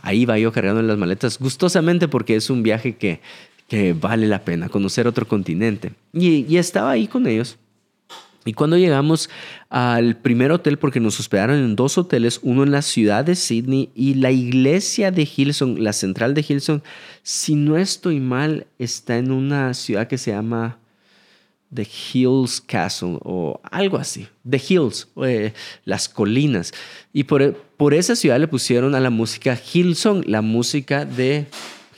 ahí 0.00 0.26
va 0.26 0.38
yo 0.38 0.52
cargando 0.52 0.80
las 0.80 0.96
maletas 0.96 1.40
gustosamente 1.40 2.06
porque 2.06 2.36
es 2.36 2.50
un 2.50 2.62
viaje 2.62 2.94
que, 2.94 3.20
que 3.66 3.94
vale 3.94 4.28
la 4.28 4.44
pena 4.44 4.68
conocer 4.68 5.08
otro 5.08 5.26
continente. 5.26 5.90
Y, 6.12 6.46
y 6.48 6.56
estaba 6.58 6.92
ahí 6.92 7.08
con 7.08 7.26
ellos 7.26 7.58
y 8.48 8.54
cuando 8.54 8.78
llegamos 8.78 9.28
al 9.68 10.16
primer 10.16 10.52
hotel, 10.52 10.78
porque 10.78 11.00
nos 11.00 11.20
hospedaron 11.20 11.56
en 11.56 11.76
dos 11.76 11.98
hoteles, 11.98 12.40
uno 12.42 12.62
en 12.62 12.70
la 12.70 12.80
ciudad 12.80 13.22
de 13.22 13.36
Sydney 13.36 13.90
y 13.94 14.14
la 14.14 14.30
iglesia 14.30 15.10
de 15.10 15.28
Hilson, 15.36 15.84
la 15.84 15.92
central 15.92 16.32
de 16.32 16.42
Hilson, 16.48 16.82
si 17.22 17.56
no 17.56 17.76
estoy 17.76 18.20
mal, 18.20 18.66
está 18.78 19.18
en 19.18 19.32
una 19.32 19.74
ciudad 19.74 20.08
que 20.08 20.16
se 20.16 20.30
llama 20.30 20.78
The 21.74 21.86
Hills 22.14 22.62
Castle 22.62 23.18
o 23.20 23.60
algo 23.70 23.98
así, 23.98 24.26
The 24.48 24.62
Hills, 24.66 25.08
eh, 25.22 25.52
las 25.84 26.08
colinas. 26.08 26.72
Y 27.12 27.24
por, 27.24 27.54
por 27.76 27.92
esa 27.92 28.16
ciudad 28.16 28.40
le 28.40 28.48
pusieron 28.48 28.94
a 28.94 29.00
la 29.00 29.10
música 29.10 29.60
Hilson, 29.74 30.24
la 30.26 30.40
música 30.40 31.04
de 31.04 31.48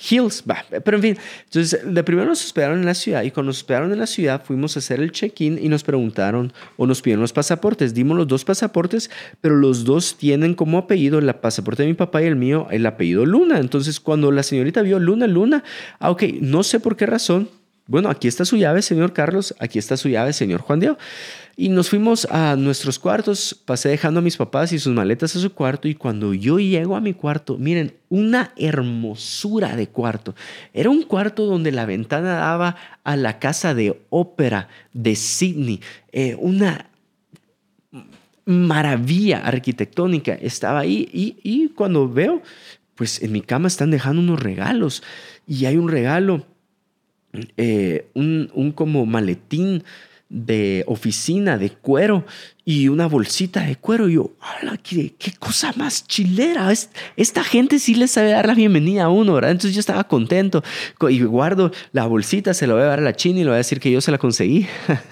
Hills, 0.08 0.44
va, 0.48 0.64
pero 0.84 0.96
en 0.96 1.02
fin, 1.02 1.18
entonces 1.44 1.80
de 1.84 2.04
primero 2.04 2.28
nos 2.28 2.44
hospedaron 2.44 2.78
en 2.80 2.86
la 2.86 2.94
ciudad 2.94 3.22
y 3.22 3.30
cuando 3.30 3.48
nos 3.48 3.58
hospedaron 3.58 3.92
en 3.92 3.98
la 3.98 4.06
ciudad 4.06 4.42
fuimos 4.44 4.76
a 4.76 4.78
hacer 4.78 5.00
el 5.00 5.12
check-in 5.12 5.58
y 5.62 5.68
nos 5.68 5.84
preguntaron 5.84 6.52
o 6.76 6.86
nos 6.86 7.02
pidieron 7.02 7.20
los 7.20 7.32
pasaportes. 7.32 7.92
Dimos 7.94 8.16
los 8.16 8.26
dos 8.26 8.44
pasaportes, 8.44 9.10
pero 9.40 9.56
los 9.56 9.84
dos 9.84 10.16
tienen 10.16 10.54
como 10.54 10.78
apellido 10.78 11.18
el 11.18 11.34
pasaporte 11.34 11.82
de 11.82 11.88
mi 11.88 11.94
papá 11.94 12.22
y 12.22 12.26
el 12.26 12.36
mío 12.36 12.66
el 12.70 12.86
apellido 12.86 13.26
Luna. 13.26 13.58
Entonces 13.58 14.00
cuando 14.00 14.32
la 14.32 14.42
señorita 14.42 14.82
vio 14.82 14.98
Luna, 14.98 15.26
Luna, 15.26 15.64
ah, 15.98 16.10
ok, 16.10 16.22
no 16.40 16.62
sé 16.62 16.80
por 16.80 16.96
qué 16.96 17.06
razón, 17.06 17.48
bueno, 17.90 18.08
aquí 18.08 18.28
está 18.28 18.44
su 18.44 18.56
llave, 18.56 18.82
señor 18.82 19.12
Carlos, 19.12 19.52
aquí 19.58 19.80
está 19.80 19.96
su 19.96 20.08
llave, 20.08 20.32
señor 20.32 20.60
Juan 20.60 20.78
Diego. 20.78 20.96
Y 21.56 21.70
nos 21.70 21.90
fuimos 21.90 22.24
a 22.30 22.54
nuestros 22.54 23.00
cuartos, 23.00 23.60
pasé 23.64 23.88
dejando 23.88 24.20
a 24.20 24.22
mis 24.22 24.36
papás 24.36 24.72
y 24.72 24.78
sus 24.78 24.94
maletas 24.94 25.34
a 25.34 25.40
su 25.40 25.52
cuarto 25.52 25.88
y 25.88 25.96
cuando 25.96 26.32
yo 26.32 26.60
llego 26.60 26.94
a 26.94 27.00
mi 27.00 27.14
cuarto, 27.14 27.58
miren, 27.58 27.96
una 28.08 28.52
hermosura 28.56 29.74
de 29.74 29.88
cuarto. 29.88 30.36
Era 30.72 30.88
un 30.88 31.02
cuarto 31.02 31.46
donde 31.46 31.72
la 31.72 31.84
ventana 31.84 32.34
daba 32.34 32.76
a 33.02 33.16
la 33.16 33.40
casa 33.40 33.74
de 33.74 34.00
ópera 34.08 34.68
de 34.92 35.16
Sydney, 35.16 35.80
eh, 36.12 36.36
una 36.38 36.86
maravilla 38.44 39.38
arquitectónica 39.38 40.34
estaba 40.34 40.78
ahí 40.78 41.08
y, 41.12 41.38
y 41.42 41.70
cuando 41.70 42.08
veo, 42.08 42.40
pues 42.94 43.20
en 43.20 43.32
mi 43.32 43.40
cama 43.40 43.66
están 43.66 43.90
dejando 43.90 44.22
unos 44.22 44.40
regalos 44.40 45.02
y 45.44 45.66
hay 45.66 45.76
un 45.76 45.88
regalo, 45.88 46.46
eh, 47.56 48.08
un, 48.14 48.72
como 48.74 49.06
maletín 49.06 49.84
de 50.28 50.84
oficina 50.86 51.58
de 51.58 51.70
cuero 51.70 52.24
y 52.64 52.86
una 52.88 53.08
bolsita 53.08 53.62
de 53.62 53.74
cuero. 53.74 54.08
Y 54.08 54.14
yo, 54.14 54.30
qué, 54.84 55.14
qué 55.18 55.32
cosa 55.32 55.72
más 55.76 56.06
chilera! 56.06 56.72
esta 57.16 57.42
gente 57.42 57.80
sí 57.80 57.96
les 57.96 58.12
sabe 58.12 58.30
dar 58.30 58.46
la 58.46 58.54
bienvenida 58.54 59.04
a 59.04 59.08
uno, 59.08 59.34
¿verdad? 59.34 59.50
Entonces 59.50 59.74
yo 59.74 59.80
estaba 59.80 60.04
contento 60.04 60.62
y 61.08 61.20
guardo 61.22 61.72
la 61.92 62.06
bolsita, 62.06 62.54
se 62.54 62.68
la 62.68 62.74
voy 62.74 62.82
a 62.84 62.86
dar 62.86 63.00
a 63.00 63.02
la 63.02 63.14
china 63.14 63.40
y 63.40 63.42
le 63.42 63.50
voy 63.50 63.54
a 63.54 63.58
decir 63.58 63.80
que 63.80 63.90
yo 63.90 64.00
se 64.00 64.12
la 64.12 64.18
conseguí. 64.18 64.66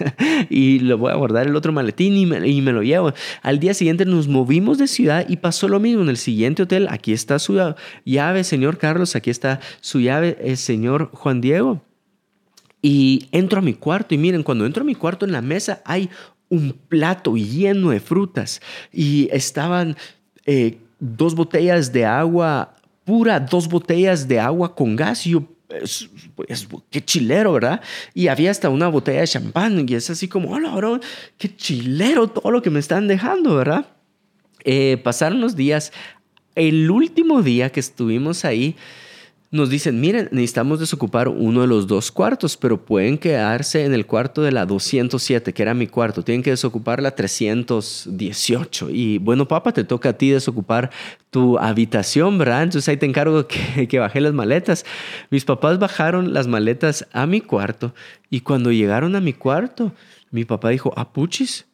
y 0.49 0.79
le 0.79 0.93
voy 0.93 1.11
a 1.11 1.15
guardar 1.15 1.47
el 1.47 1.55
otro 1.55 1.73
maletín 1.73 2.15
y 2.15 2.25
me, 2.25 2.71
lo 2.71 2.81
llevo. 2.81 3.13
Al 3.41 3.59
día 3.59 3.73
siguiente 3.73 4.05
nos 4.05 4.29
movimos 4.29 4.77
de 4.77 4.87
ciudad 4.87 5.25
y 5.27 5.35
pasó 5.37 5.67
lo 5.67 5.81
mismo. 5.81 6.03
En 6.03 6.09
el 6.09 6.17
siguiente 6.17 6.63
hotel, 6.63 6.87
aquí 6.89 7.11
está 7.11 7.39
su 7.39 7.61
llave, 8.05 8.43
señor 8.45 8.77
Carlos, 8.77 9.17
aquí 9.17 9.29
está 9.29 9.59
su 9.81 9.99
llave, 9.99 10.37
el 10.41 10.55
señor 10.55 11.09
Juan 11.13 11.41
Diego. 11.41 11.88
Y 12.81 13.27
entro 13.31 13.59
a 13.59 13.61
mi 13.61 13.73
cuarto 13.73 14.15
y 14.15 14.17
miren, 14.17 14.43
cuando 14.43 14.65
entro 14.65 14.83
a 14.83 14.85
mi 14.85 14.95
cuarto 14.95 15.25
en 15.25 15.31
la 15.31 15.41
mesa 15.41 15.81
hay 15.85 16.09
un 16.49 16.73
plato 16.87 17.35
lleno 17.35 17.91
de 17.91 17.99
frutas 17.99 18.61
y 18.91 19.29
estaban 19.31 19.95
eh, 20.45 20.77
dos 20.99 21.35
botellas 21.35 21.91
de 21.91 22.05
agua 22.05 22.75
pura, 23.03 23.39
dos 23.39 23.67
botellas 23.67 24.27
de 24.27 24.39
agua 24.39 24.75
con 24.75 24.95
gas. 24.95 25.25
Y 25.27 25.31
yo, 25.31 25.43
pues, 25.67 26.07
qué 26.89 27.03
chilero, 27.03 27.53
¿verdad? 27.53 27.81
Y 28.13 28.27
había 28.27 28.51
hasta 28.51 28.69
una 28.69 28.87
botella 28.87 29.21
de 29.21 29.27
champán 29.27 29.85
y 29.87 29.95
es 29.95 30.09
así 30.09 30.27
como, 30.27 30.51
hola, 30.51 30.75
bro, 30.75 30.99
qué 31.37 31.55
chilero 31.55 32.27
todo 32.27 32.51
lo 32.51 32.61
que 32.61 32.69
me 32.69 32.79
están 32.79 33.07
dejando, 33.07 33.55
¿verdad? 33.55 33.85
Eh, 34.63 34.97
pasaron 35.03 35.41
los 35.41 35.55
días, 35.55 35.93
el 36.55 36.89
último 36.91 37.41
día 37.41 37.71
que 37.71 37.79
estuvimos 37.79 38.45
ahí, 38.45 38.75
nos 39.51 39.71
dicen, 39.71 39.99
miren, 39.99 40.29
necesitamos 40.31 40.79
desocupar 40.79 41.27
uno 41.27 41.61
de 41.61 41.67
los 41.67 41.87
dos 41.87 42.11
cuartos, 42.11 42.55
pero 42.55 42.85
pueden 42.85 43.17
quedarse 43.17 43.83
en 43.83 43.95
el 43.95 44.05
cuarto 44.05 44.43
de 44.43 44.51
la 44.51 44.67
207, 44.67 45.53
que 45.53 45.61
era 45.63 45.73
mi 45.73 45.87
cuarto. 45.87 46.23
Tienen 46.23 46.43
que 46.43 46.51
desocupar 46.51 47.01
la 47.01 47.15
318. 47.15 48.91
Y 48.91 49.17
bueno, 49.17 49.47
papá, 49.47 49.71
te 49.71 49.83
toca 49.83 50.09
a 50.09 50.13
ti 50.13 50.29
desocupar 50.29 50.91
tu 51.31 51.57
habitación, 51.57 52.37
¿verdad? 52.37 52.61
Entonces 52.61 52.87
ahí 52.89 52.97
te 52.97 53.07
encargo 53.07 53.47
que, 53.75 53.87
que 53.87 53.97
bajé 53.97 54.21
las 54.21 54.33
maletas. 54.33 54.85
Mis 55.31 55.45
papás 55.45 55.79
bajaron 55.79 56.31
las 56.31 56.47
maletas 56.47 57.07
a 57.11 57.25
mi 57.25 57.41
cuarto 57.41 57.95
y 58.29 58.41
cuando 58.41 58.71
llegaron 58.71 59.15
a 59.15 59.21
mi 59.21 59.33
cuarto, 59.33 59.93
mi 60.29 60.45
papá 60.45 60.69
dijo, 60.69 60.93
apuchis, 60.95 61.65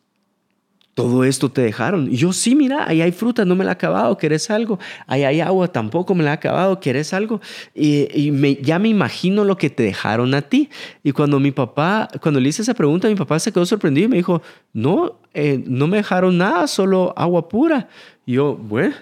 todo 0.96 1.26
esto 1.26 1.52
te 1.52 1.62
dejaron. 1.62 2.12
Y 2.12 2.16
yo, 2.16 2.32
sí, 2.32 2.56
mira, 2.56 2.88
ahí 2.88 3.02
hay 3.02 3.12
fruta, 3.12 3.44
no 3.44 3.54
me 3.54 3.66
la 3.66 3.72
he 3.72 3.74
acabado, 3.74 4.18
¿querés 4.18 4.50
algo? 4.50 4.80
Ahí 5.06 5.26
hay 5.26 5.42
agua, 5.42 5.68
tampoco 5.68 6.16
me 6.16 6.24
la 6.24 6.32
he 6.32 6.34
acabado, 6.34 6.80
¿querés 6.80 7.14
algo? 7.14 7.42
Y, 7.76 8.32
me, 8.32 8.56
ya 8.56 8.80
me 8.80 8.88
imagino 8.88 9.44
lo 9.44 9.58
que 9.58 9.70
te 9.70 9.84
dejaron 9.84 10.34
a 10.34 10.42
ti. 10.42 10.70
Y 11.04 11.12
cuando 11.12 11.38
mi 11.38 11.52
papá, 11.52 12.08
cuando 12.22 12.40
le 12.40 12.48
hice 12.48 12.62
esa 12.62 12.74
pregunta, 12.74 13.10
mi 13.10 13.16
papá 13.16 13.38
se 13.40 13.52
quedó 13.52 13.66
sorprendido 13.66 14.06
y 14.06 14.10
me 14.10 14.16
dijo, 14.16 14.42
no, 14.72 15.20
eh, 15.34 15.62
no 15.68 15.88
me 15.88 15.98
dejaron 15.98 16.38
nada, 16.38 16.66
solo 16.66 17.14
agua 17.18 17.50
pura. 17.50 17.90
Y 18.26 18.34
yo, 18.34 18.56
bueno, 18.56 18.96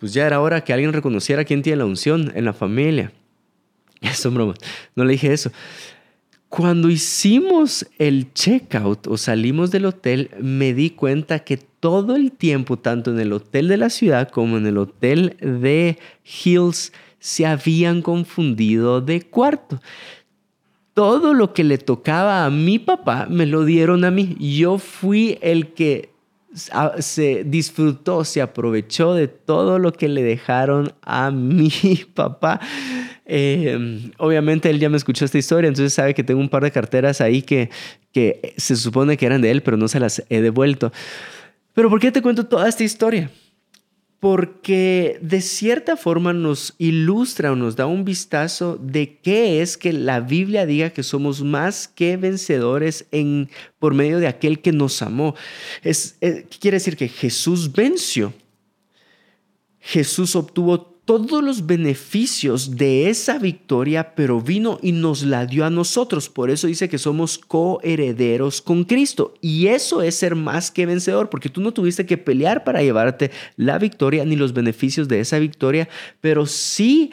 pues 0.00 0.12
ya 0.12 0.26
era 0.26 0.40
hora 0.40 0.64
que 0.64 0.72
alguien 0.72 0.92
reconociera 0.92 1.44
quién 1.44 1.62
tiene 1.62 1.76
la 1.76 1.86
unción 1.86 2.32
en 2.34 2.44
la 2.44 2.52
familia. 2.52 3.12
Eso, 4.00 4.32
broma, 4.32 4.54
no 4.96 5.04
le 5.04 5.12
dije 5.12 5.32
eso. 5.32 5.50
Cuando 6.48 6.88
hicimos 6.90 7.86
el 7.98 8.32
checkout 8.32 9.08
o 9.08 9.16
salimos 9.16 9.70
del 9.70 9.84
hotel, 9.84 10.30
me 10.40 10.74
di 10.74 10.90
cuenta 10.90 11.40
que 11.40 11.56
todo 11.56 12.14
el 12.14 12.32
tiempo, 12.32 12.78
tanto 12.78 13.10
en 13.10 13.20
el 13.20 13.32
hotel 13.32 13.68
de 13.68 13.76
la 13.76 13.90
ciudad 13.90 14.28
como 14.30 14.56
en 14.56 14.66
el 14.66 14.78
hotel 14.78 15.36
de 15.40 15.98
Hills, 16.24 16.92
se 17.18 17.46
habían 17.46 18.00
confundido 18.00 19.00
de 19.00 19.22
cuarto. 19.22 19.80
Todo 20.94 21.34
lo 21.34 21.52
que 21.52 21.64
le 21.64 21.78
tocaba 21.78 22.46
a 22.46 22.50
mi 22.50 22.78
papá 22.78 23.26
me 23.28 23.44
lo 23.44 23.64
dieron 23.64 24.04
a 24.04 24.10
mí. 24.10 24.36
Yo 24.38 24.78
fui 24.78 25.38
el 25.42 25.74
que 25.74 26.10
se 26.98 27.44
disfrutó, 27.44 28.24
se 28.24 28.40
aprovechó 28.40 29.14
de 29.14 29.28
todo 29.28 29.78
lo 29.78 29.92
que 29.92 30.08
le 30.08 30.22
dejaron 30.22 30.92
a 31.02 31.30
mi 31.32 31.70
papá. 32.14 32.60
Eh, 33.26 34.10
obviamente 34.18 34.70
él 34.70 34.78
ya 34.78 34.88
me 34.88 34.96
escuchó 34.96 35.24
esta 35.24 35.38
historia, 35.38 35.68
entonces 35.68 35.92
sabe 35.92 36.14
que 36.14 36.24
tengo 36.24 36.40
un 36.40 36.48
par 36.48 36.62
de 36.62 36.70
carteras 36.70 37.20
ahí 37.20 37.42
que, 37.42 37.70
que 38.12 38.54
se 38.56 38.76
supone 38.76 39.16
que 39.16 39.26
eran 39.26 39.42
de 39.42 39.50
él, 39.50 39.62
pero 39.62 39.76
no 39.76 39.88
se 39.88 40.00
las 40.00 40.24
he 40.30 40.40
devuelto. 40.40 40.92
Pero 41.74 41.90
¿por 41.90 42.00
qué 42.00 42.10
te 42.10 42.22
cuento 42.22 42.46
toda 42.46 42.68
esta 42.68 42.84
historia? 42.84 43.30
Porque 44.18 45.18
de 45.20 45.40
cierta 45.40 45.96
forma 45.96 46.32
nos 46.32 46.74
ilustra 46.78 47.52
o 47.52 47.56
nos 47.56 47.76
da 47.76 47.86
un 47.86 48.04
vistazo 48.04 48.78
de 48.80 49.18
qué 49.18 49.60
es 49.60 49.76
que 49.76 49.92
la 49.92 50.20
Biblia 50.20 50.64
diga 50.66 50.90
que 50.90 51.02
somos 51.02 51.42
más 51.42 51.86
que 51.86 52.16
vencedores 52.16 53.06
en, 53.12 53.50
por 53.78 53.94
medio 53.94 54.18
de 54.18 54.26
aquel 54.26 54.60
que 54.60 54.72
nos 54.72 55.02
amó. 55.02 55.34
Es, 55.82 56.16
eh, 56.22 56.46
quiere 56.60 56.76
decir 56.76 56.96
que 56.96 57.08
Jesús 57.08 57.72
venció. 57.72 58.32
Jesús 59.80 60.34
obtuvo 60.34 60.95
todos 61.06 61.42
los 61.42 61.66
beneficios 61.66 62.76
de 62.76 63.08
esa 63.08 63.38
victoria, 63.38 64.14
pero 64.16 64.40
vino 64.40 64.78
y 64.82 64.90
nos 64.90 65.22
la 65.22 65.46
dio 65.46 65.64
a 65.64 65.70
nosotros. 65.70 66.28
Por 66.28 66.50
eso 66.50 66.66
dice 66.66 66.88
que 66.88 66.98
somos 66.98 67.38
coherederos 67.38 68.60
con 68.60 68.82
Cristo. 68.82 69.32
Y 69.40 69.68
eso 69.68 70.02
es 70.02 70.16
ser 70.16 70.34
más 70.34 70.72
que 70.72 70.84
vencedor, 70.84 71.30
porque 71.30 71.48
tú 71.48 71.60
no 71.60 71.72
tuviste 71.72 72.06
que 72.06 72.18
pelear 72.18 72.64
para 72.64 72.82
llevarte 72.82 73.30
la 73.56 73.78
victoria 73.78 74.24
ni 74.24 74.34
los 74.34 74.52
beneficios 74.52 75.06
de 75.06 75.20
esa 75.20 75.38
victoria, 75.38 75.88
pero 76.20 76.44
sí 76.44 77.12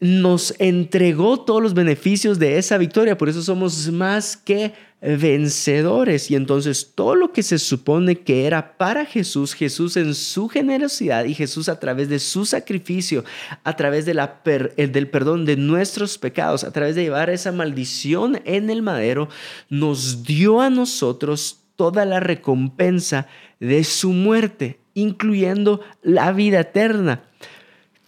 nos 0.00 0.54
entregó 0.58 1.40
todos 1.40 1.62
los 1.62 1.74
beneficios 1.74 2.38
de 2.38 2.58
esa 2.58 2.78
victoria. 2.78 3.16
Por 3.16 3.28
eso 3.28 3.42
somos 3.42 3.90
más 3.90 4.36
que 4.36 4.72
vencedores. 5.04 6.30
Y 6.30 6.34
entonces 6.34 6.92
todo 6.94 7.14
lo 7.14 7.32
que 7.32 7.42
se 7.42 7.58
supone 7.58 8.16
que 8.20 8.46
era 8.46 8.76
para 8.76 9.04
Jesús, 9.04 9.54
Jesús 9.54 9.96
en 9.96 10.14
su 10.14 10.48
generosidad 10.48 11.24
y 11.24 11.34
Jesús 11.34 11.68
a 11.68 11.78
través 11.78 12.08
de 12.08 12.18
su 12.18 12.46
sacrificio, 12.46 13.24
a 13.62 13.76
través 13.76 14.06
de 14.06 14.14
la 14.14 14.40
del 14.44 15.08
perdón 15.08 15.44
de 15.44 15.56
nuestros 15.56 16.18
pecados, 16.18 16.64
a 16.64 16.72
través 16.72 16.94
de 16.94 17.02
llevar 17.02 17.30
esa 17.30 17.52
maldición 17.52 18.40
en 18.44 18.70
el 18.70 18.82
madero, 18.82 19.28
nos 19.68 20.24
dio 20.24 20.60
a 20.60 20.70
nosotros 20.70 21.60
toda 21.76 22.04
la 22.04 22.20
recompensa 22.20 23.26
de 23.60 23.84
su 23.84 24.12
muerte, 24.12 24.80
incluyendo 24.94 25.80
la 26.02 26.32
vida 26.32 26.60
eterna. 26.60 27.24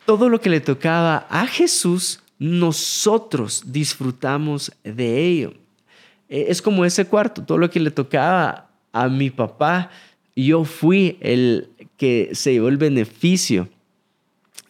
Todo 0.06 0.28
lo 0.28 0.40
que 0.40 0.48
le 0.48 0.60
tocaba 0.60 1.26
a 1.28 1.46
Jesús, 1.46 2.20
nosotros 2.38 3.64
disfrutamos 3.66 4.72
de 4.82 5.26
ello. 5.26 5.54
Eh, 6.28 6.46
es 6.48 6.62
como 6.62 6.84
ese 6.84 7.06
cuarto, 7.06 7.42
todo 7.42 7.58
lo 7.58 7.70
que 7.70 7.80
le 7.80 7.90
tocaba 7.90 8.70
a 8.92 9.08
mi 9.08 9.30
papá, 9.30 9.90
yo 10.34 10.64
fui 10.64 11.18
el 11.20 11.68
que 11.96 12.30
se 12.32 12.52
llevó 12.52 12.68
el 12.68 12.76
beneficio, 12.76 13.68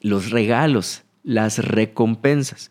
los 0.01 0.31
regalos, 0.31 1.03
las 1.23 1.59
recompensas. 1.59 2.71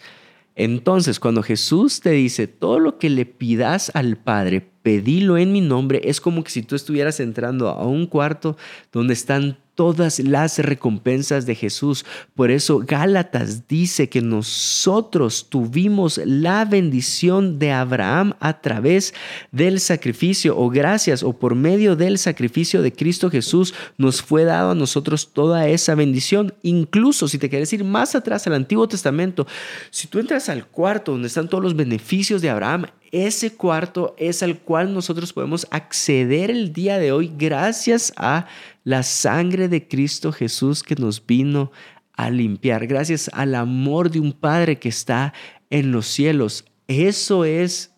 Entonces, 0.55 1.19
cuando 1.19 1.43
Jesús 1.43 1.99
te 1.99 2.11
dice, 2.11 2.47
todo 2.47 2.79
lo 2.79 2.97
que 2.97 3.09
le 3.09 3.25
pidas 3.25 3.91
al 3.93 4.15
Padre, 4.15 4.69
pedilo 4.85 5.39
en 5.39 5.51
mi 5.51 5.61
nombre, 5.61 5.99
es 6.03 6.21
como 6.21 6.43
que 6.43 6.51
si 6.51 6.61
tú 6.61 6.75
estuvieras 6.75 7.19
entrando 7.19 7.69
a 7.69 7.87
un 7.87 8.05
cuarto 8.05 8.55
donde 8.91 9.15
están 9.15 9.57
todas 9.73 10.19
las 10.19 10.59
recompensas 10.59 11.47
de 11.47 11.55
Jesús. 11.55 12.05
Por 12.35 12.51
eso 12.51 12.83
Gálatas 12.85 13.67
dice 13.67 14.09
que 14.09 14.21
nosotros 14.21 15.47
tuvimos 15.49 16.21
la 16.23 16.65
bendición 16.65 17.57
de 17.57 17.71
Abraham 17.71 18.35
a 18.39 18.61
través 18.61 19.15
del 19.51 19.79
sacrificio 19.79 20.55
o 20.55 20.69
gracias 20.69 21.23
o 21.23 21.33
por 21.33 21.55
medio 21.55 21.95
del 21.95 22.19
sacrificio 22.19 22.83
de 22.83 22.93
Cristo 22.93 23.31
Jesús 23.31 23.73
nos 23.97 24.21
fue 24.21 24.43
dado 24.45 24.71
a 24.71 24.75
nosotros 24.75 25.33
toda 25.33 25.67
esa 25.67 25.95
bendición. 25.95 26.53
Incluso 26.61 27.27
si 27.27 27.39
te 27.39 27.49
quieres 27.49 27.73
ir 27.73 27.83
más 27.83 28.13
atrás 28.13 28.45
al 28.45 28.53
Antiguo 28.53 28.87
Testamento, 28.87 29.47
si 29.89 30.07
tú 30.07 30.19
entras 30.19 30.47
al 30.47 30.67
cuarto 30.67 31.11
donde 31.11 31.27
están 31.27 31.49
todos 31.49 31.63
los 31.63 31.75
beneficios 31.75 32.43
de 32.43 32.51
Abraham, 32.51 32.85
ese 33.15 33.55
cuarto 33.55 34.13
es 34.17 34.43
al 34.43 34.59
cual 34.59 34.93
nosotros 34.93 35.31
podemos 35.31 35.65
acceder 35.71 36.51
el 36.51 36.73
día 36.73 36.99
de 36.99 37.13
hoy 37.13 37.31
gracias 37.37 38.11
a 38.17 38.45
la 38.83 39.03
sangre 39.03 39.69
de 39.69 39.87
Cristo 39.87 40.33
Jesús 40.33 40.83
que 40.83 40.95
nos 40.95 41.25
vino 41.25 41.71
a 42.17 42.29
limpiar, 42.29 42.87
gracias 42.87 43.29
al 43.31 43.55
amor 43.55 44.11
de 44.11 44.19
un 44.19 44.33
Padre 44.33 44.79
que 44.79 44.89
está 44.89 45.33
en 45.69 45.93
los 45.93 46.07
cielos. 46.07 46.65
Eso 46.89 47.45
es... 47.45 47.93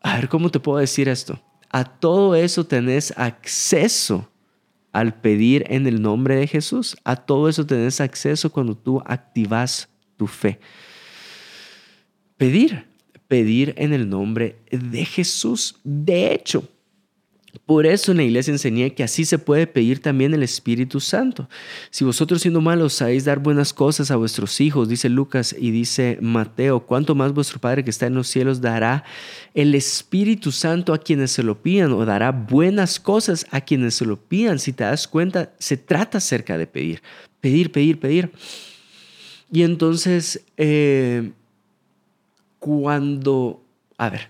A 0.00 0.16
ver, 0.16 0.30
¿cómo 0.30 0.50
te 0.50 0.60
puedo 0.60 0.78
decir 0.78 1.10
esto? 1.10 1.38
A 1.70 1.84
todo 1.84 2.34
eso 2.34 2.64
tenés 2.64 3.12
acceso 3.18 4.30
al 4.92 5.20
pedir 5.20 5.66
en 5.68 5.86
el 5.86 6.00
nombre 6.00 6.36
de 6.36 6.46
Jesús. 6.46 6.96
A 7.04 7.16
todo 7.16 7.50
eso 7.50 7.66
tenés 7.66 8.00
acceso 8.00 8.50
cuando 8.50 8.74
tú 8.74 9.02
activas 9.04 9.90
tu 10.16 10.26
fe. 10.26 10.60
Pedir, 12.36 12.84
pedir 13.28 13.74
en 13.76 13.92
el 13.92 14.08
nombre 14.08 14.56
de 14.70 15.04
Jesús. 15.04 15.76
De 15.84 16.32
hecho, 16.32 16.68
por 17.64 17.86
eso 17.86 18.10
en 18.10 18.18
la 18.18 18.24
iglesia 18.24 18.52
enseñé 18.52 18.94
que 18.94 19.02
así 19.02 19.24
se 19.24 19.38
puede 19.38 19.66
pedir 19.66 20.00
también 20.00 20.34
el 20.34 20.42
Espíritu 20.42 21.00
Santo. 21.00 21.48
Si 21.90 22.04
vosotros 22.04 22.42
siendo 22.42 22.60
malos 22.60 22.92
sabéis 22.94 23.24
dar 23.24 23.38
buenas 23.38 23.72
cosas 23.72 24.10
a 24.10 24.16
vuestros 24.16 24.60
hijos, 24.60 24.88
dice 24.88 25.08
Lucas 25.08 25.54
y 25.58 25.70
dice 25.70 26.18
Mateo, 26.20 26.80
¿cuánto 26.80 27.14
más 27.14 27.32
vuestro 27.32 27.58
Padre 27.58 27.84
que 27.84 27.90
está 27.90 28.06
en 28.06 28.14
los 28.14 28.28
cielos 28.28 28.60
dará 28.60 29.04
el 29.54 29.74
Espíritu 29.74 30.52
Santo 30.52 30.92
a 30.92 30.98
quienes 30.98 31.30
se 31.30 31.42
lo 31.42 31.62
pidan 31.62 31.92
o 31.92 32.04
dará 32.04 32.32
buenas 32.32 33.00
cosas 33.00 33.46
a 33.50 33.60
quienes 33.60 33.94
se 33.94 34.04
lo 34.04 34.16
pidan? 34.16 34.58
Si 34.58 34.72
te 34.72 34.84
das 34.84 35.08
cuenta, 35.08 35.52
se 35.58 35.76
trata 35.76 36.18
acerca 36.18 36.58
de 36.58 36.66
pedir, 36.66 37.02
pedir, 37.40 37.72
pedir, 37.72 37.98
pedir. 37.98 38.32
Y 39.50 39.62
entonces, 39.62 40.44
eh, 40.56 41.30
cuando, 42.58 43.62
a 43.98 44.10
ver, 44.10 44.28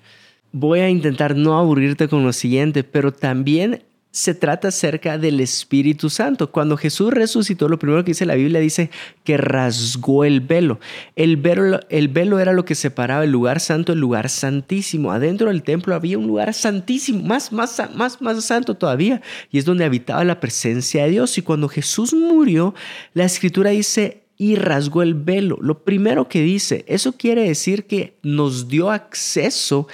voy 0.53 0.81
a 0.81 0.89
intentar 0.89 1.37
no 1.37 1.59
aburrirte 1.59 2.09
con 2.09 2.25
lo 2.25 2.33
siguiente, 2.33 2.85
pero 2.85 3.13
también 3.13 3.83
se 4.17 4.35
trata 4.35 4.69
acerca 4.69 5.19
del 5.19 5.41
Espíritu 5.41 6.09
Santo. 6.09 6.51
Cuando 6.51 6.79
Jesús 6.79 7.13
resucitó, 7.13 7.69
lo 7.69 7.79
primero 7.79 8.03
que 8.03 8.13
dice 8.13 8.25
la 8.25 8.35
Biblia 8.35 8.61
dice 8.61 8.89
que 9.25 9.37
rasgó 9.37 10.25
el 10.25 10.41
velo. 10.41 10.81
El 11.17 11.37
velo, 11.37 11.81
el 11.91 12.09
velo 12.09 12.39
era 12.39 12.55
lo 12.55 12.65
que 12.65 12.75
separaba 12.75 13.25
el 13.25 13.31
lugar 13.31 13.61
santo 13.61 13.93
del 13.93 14.01
lugar 14.01 14.31
santísimo. 14.31 15.13
Adentro 15.13 15.49
del 15.49 15.63
templo 15.63 15.95
había 15.95 16.17
un 16.17 16.27
lugar 16.27 16.55
santísimo, 16.55 17.23
más, 17.25 17.53
más, 17.53 17.79
más, 17.95 18.23
más 18.23 18.43
santo 18.43 18.75
todavía, 18.75 19.21
y 19.51 19.59
es 19.59 19.67
donde 19.67 19.85
habitaba 19.85 20.25
la 20.25 20.41
presencia 20.41 21.05
de 21.05 21.11
Dios. 21.11 21.37
Y 21.37 21.43
cuando 21.43 21.69
Jesús 21.69 22.15
murió, 22.15 22.75
la 23.13 23.27
escritura 23.27 23.69
dice 23.69 24.23
y 24.39 24.57
rasgó 24.57 25.03
el 25.03 25.15
velo. 25.15 25.59
Lo 25.61 25.85
primero 25.85 26.29
que 26.29 26.43
dice, 26.43 26.85
eso 26.89 27.13
quiere 27.13 27.43
decir 27.43 27.87
que 27.87 28.17
nos 28.23 28.69
dio 28.69 28.91
acceso 28.91 29.87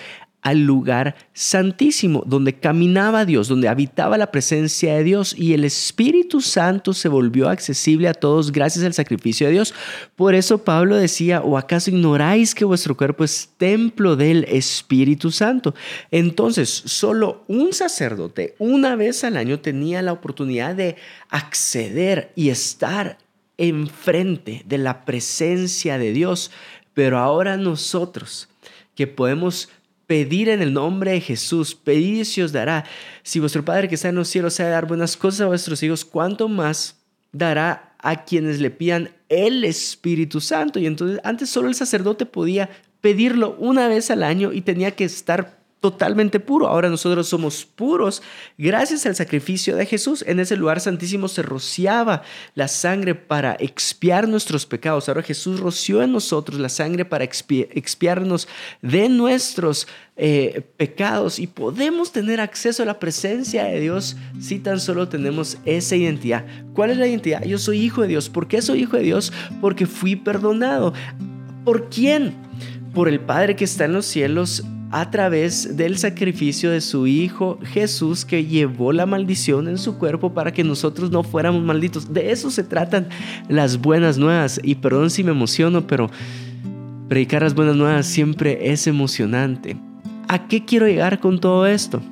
al 0.42 0.64
lugar 0.64 1.14
santísimo, 1.32 2.24
donde 2.26 2.58
caminaba 2.58 3.24
Dios, 3.24 3.46
donde 3.46 3.68
habitaba 3.68 4.18
la 4.18 4.32
presencia 4.32 4.96
de 4.96 5.04
Dios 5.04 5.34
y 5.38 5.54
el 5.54 5.64
Espíritu 5.64 6.40
Santo 6.40 6.92
se 6.92 7.08
volvió 7.08 7.48
accesible 7.48 8.08
a 8.08 8.14
todos 8.14 8.50
gracias 8.50 8.84
al 8.84 8.92
sacrificio 8.92 9.46
de 9.46 9.52
Dios. 9.52 9.72
Por 10.16 10.34
eso 10.34 10.64
Pablo 10.64 10.96
decía, 10.96 11.42
¿o 11.42 11.56
acaso 11.56 11.90
ignoráis 11.90 12.56
que 12.56 12.64
vuestro 12.64 12.96
cuerpo 12.96 13.22
es 13.22 13.50
templo 13.56 14.16
del 14.16 14.44
Espíritu 14.48 15.30
Santo? 15.30 15.76
Entonces, 16.10 16.68
solo 16.86 17.44
un 17.46 17.72
sacerdote 17.72 18.56
una 18.58 18.96
vez 18.96 19.22
al 19.22 19.36
año 19.36 19.60
tenía 19.60 20.02
la 20.02 20.12
oportunidad 20.12 20.74
de 20.74 20.96
acceder 21.30 22.32
y 22.34 22.48
estar 22.48 23.16
enfrente 23.58 24.62
de 24.66 24.78
la 24.78 25.04
presencia 25.04 25.98
de 25.98 26.12
Dios, 26.12 26.50
pero 26.94 27.18
ahora 27.18 27.56
nosotros 27.56 28.48
que 28.94 29.06
podemos 29.06 29.68
pedir 30.06 30.48
en 30.48 30.60
el 30.60 30.74
nombre 30.74 31.12
de 31.12 31.20
Jesús, 31.20 31.74
pedir 31.74 32.18
y 32.18 32.24
se 32.24 32.42
os 32.42 32.52
dará. 32.52 32.84
Si 33.22 33.40
vuestro 33.40 33.64
Padre 33.64 33.88
que 33.88 33.94
está 33.94 34.10
en 34.10 34.16
los 34.16 34.28
cielos 34.28 34.54
sabe 34.54 34.70
dar 34.70 34.86
buenas 34.86 35.16
cosas 35.16 35.42
a 35.42 35.46
vuestros 35.46 35.82
hijos, 35.82 36.04
¿cuánto 36.04 36.48
más 36.48 37.00
dará 37.32 37.94
a 37.98 38.24
quienes 38.24 38.60
le 38.60 38.70
pidan 38.70 39.10
el 39.28 39.64
Espíritu 39.64 40.40
Santo? 40.40 40.78
Y 40.78 40.86
entonces 40.86 41.20
antes 41.24 41.48
solo 41.48 41.68
el 41.68 41.74
sacerdote 41.74 42.26
podía 42.26 42.68
pedirlo 43.00 43.56
una 43.58 43.88
vez 43.88 44.10
al 44.10 44.22
año 44.22 44.52
y 44.52 44.60
tenía 44.60 44.90
que 44.90 45.04
estar 45.04 45.61
totalmente 45.82 46.38
puro. 46.38 46.68
Ahora 46.68 46.88
nosotros 46.88 47.28
somos 47.28 47.66
puros 47.66 48.22
gracias 48.56 49.04
al 49.04 49.16
sacrificio 49.16 49.74
de 49.74 49.84
Jesús. 49.84 50.24
En 50.28 50.38
ese 50.38 50.56
lugar 50.56 50.80
santísimo 50.80 51.26
se 51.26 51.42
rociaba 51.42 52.22
la 52.54 52.68
sangre 52.68 53.16
para 53.16 53.56
expiar 53.58 54.28
nuestros 54.28 54.64
pecados. 54.64 55.08
Ahora 55.08 55.22
Jesús 55.22 55.58
roció 55.58 56.00
en 56.00 56.12
nosotros 56.12 56.60
la 56.60 56.68
sangre 56.68 57.04
para 57.04 57.24
expiarnos 57.24 58.46
de 58.80 59.08
nuestros 59.08 59.88
eh, 60.16 60.62
pecados 60.76 61.40
y 61.40 61.48
podemos 61.48 62.12
tener 62.12 62.40
acceso 62.40 62.84
a 62.84 62.86
la 62.86 63.00
presencia 63.00 63.64
de 63.64 63.80
Dios 63.80 64.16
si 64.40 64.60
tan 64.60 64.78
solo 64.78 65.08
tenemos 65.08 65.58
esa 65.64 65.96
identidad. 65.96 66.46
¿Cuál 66.74 66.90
es 66.90 66.98
la 66.98 67.08
identidad? 67.08 67.42
Yo 67.42 67.58
soy 67.58 67.80
hijo 67.80 68.02
de 68.02 68.08
Dios. 68.08 68.28
¿Por 68.28 68.46
qué 68.46 68.62
soy 68.62 68.82
hijo 68.82 68.96
de 68.96 69.02
Dios? 69.02 69.32
Porque 69.60 69.86
fui 69.86 70.14
perdonado. 70.14 70.94
¿Por 71.64 71.88
quién? 71.88 72.36
Por 72.94 73.08
el 73.08 73.18
Padre 73.18 73.56
que 73.56 73.64
está 73.64 73.86
en 73.86 73.94
los 73.94 74.06
cielos 74.06 74.62
a 74.92 75.10
través 75.10 75.74
del 75.78 75.96
sacrificio 75.96 76.70
de 76.70 76.82
su 76.82 77.06
Hijo 77.06 77.58
Jesús 77.64 78.26
que 78.26 78.44
llevó 78.44 78.92
la 78.92 79.06
maldición 79.06 79.66
en 79.66 79.78
su 79.78 79.96
cuerpo 79.96 80.34
para 80.34 80.52
que 80.52 80.62
nosotros 80.62 81.10
no 81.10 81.22
fuéramos 81.22 81.62
malditos. 81.62 82.12
De 82.12 82.30
eso 82.30 82.50
se 82.50 82.62
tratan 82.62 83.08
las 83.48 83.80
buenas 83.80 84.18
nuevas. 84.18 84.60
Y 84.62 84.74
perdón 84.74 85.08
si 85.08 85.24
me 85.24 85.30
emociono, 85.30 85.86
pero 85.86 86.10
predicar 87.08 87.42
las 87.42 87.54
buenas 87.54 87.74
nuevas 87.74 88.06
siempre 88.06 88.70
es 88.70 88.86
emocionante. 88.86 89.78
¿A 90.28 90.46
qué 90.46 90.66
quiero 90.66 90.86
llegar 90.86 91.20
con 91.20 91.40
todo 91.40 91.66
esto? 91.66 92.02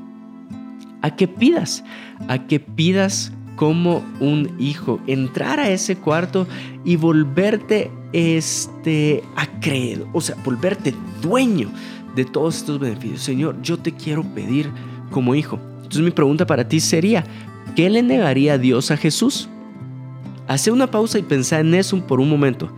A 1.02 1.14
que 1.14 1.28
pidas, 1.28 1.84
a 2.28 2.46
que 2.46 2.60
pidas 2.60 3.30
como 3.56 4.02
un 4.20 4.56
hijo, 4.58 5.00
entrar 5.06 5.60
a 5.60 5.68
ese 5.68 5.96
cuarto 5.96 6.46
y 6.86 6.96
volverte 6.96 7.90
este 8.14 9.22
acreedor, 9.36 10.08
o 10.14 10.20
sea, 10.22 10.34
volverte 10.42 10.94
dueño 11.20 11.70
de 12.14 12.24
todos 12.24 12.56
estos 12.56 12.78
beneficios. 12.78 13.22
Señor, 13.22 13.56
yo 13.62 13.76
te 13.76 13.92
quiero 13.92 14.22
pedir 14.22 14.70
como 15.10 15.34
hijo. 15.34 15.58
Entonces 15.76 16.02
mi 16.02 16.10
pregunta 16.10 16.46
para 16.46 16.68
ti 16.68 16.80
sería, 16.80 17.24
¿qué 17.74 17.90
le 17.90 18.02
negaría 18.02 18.58
Dios 18.58 18.90
a 18.90 18.96
Jesús? 18.96 19.48
Hace 20.46 20.70
una 20.70 20.90
pausa 20.90 21.18
y 21.18 21.22
pensá 21.22 21.60
en 21.60 21.74
eso 21.74 22.00
por 22.06 22.20
un 22.20 22.28
momento. 22.28 22.70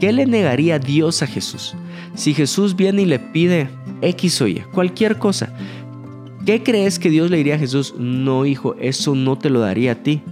¿Qué 0.00 0.12
le 0.12 0.26
negaría 0.26 0.78
Dios 0.78 1.22
a 1.22 1.26
Jesús? 1.26 1.74
Si 2.14 2.32
Jesús 2.34 2.76
viene 2.76 3.02
y 3.02 3.06
le 3.06 3.18
pide 3.18 3.68
X 4.00 4.40
o 4.42 4.48
Y, 4.48 4.62
cualquier 4.72 5.18
cosa, 5.18 5.52
¿qué 6.46 6.62
crees 6.62 6.98
que 6.98 7.10
Dios 7.10 7.30
le 7.30 7.38
diría 7.38 7.56
a 7.56 7.58
Jesús? 7.58 7.94
No, 7.98 8.46
hijo, 8.46 8.76
eso 8.78 9.14
no 9.14 9.36
te 9.36 9.50
lo 9.50 9.60
daría 9.60 9.92
a 9.92 9.94
ti. 9.96 10.22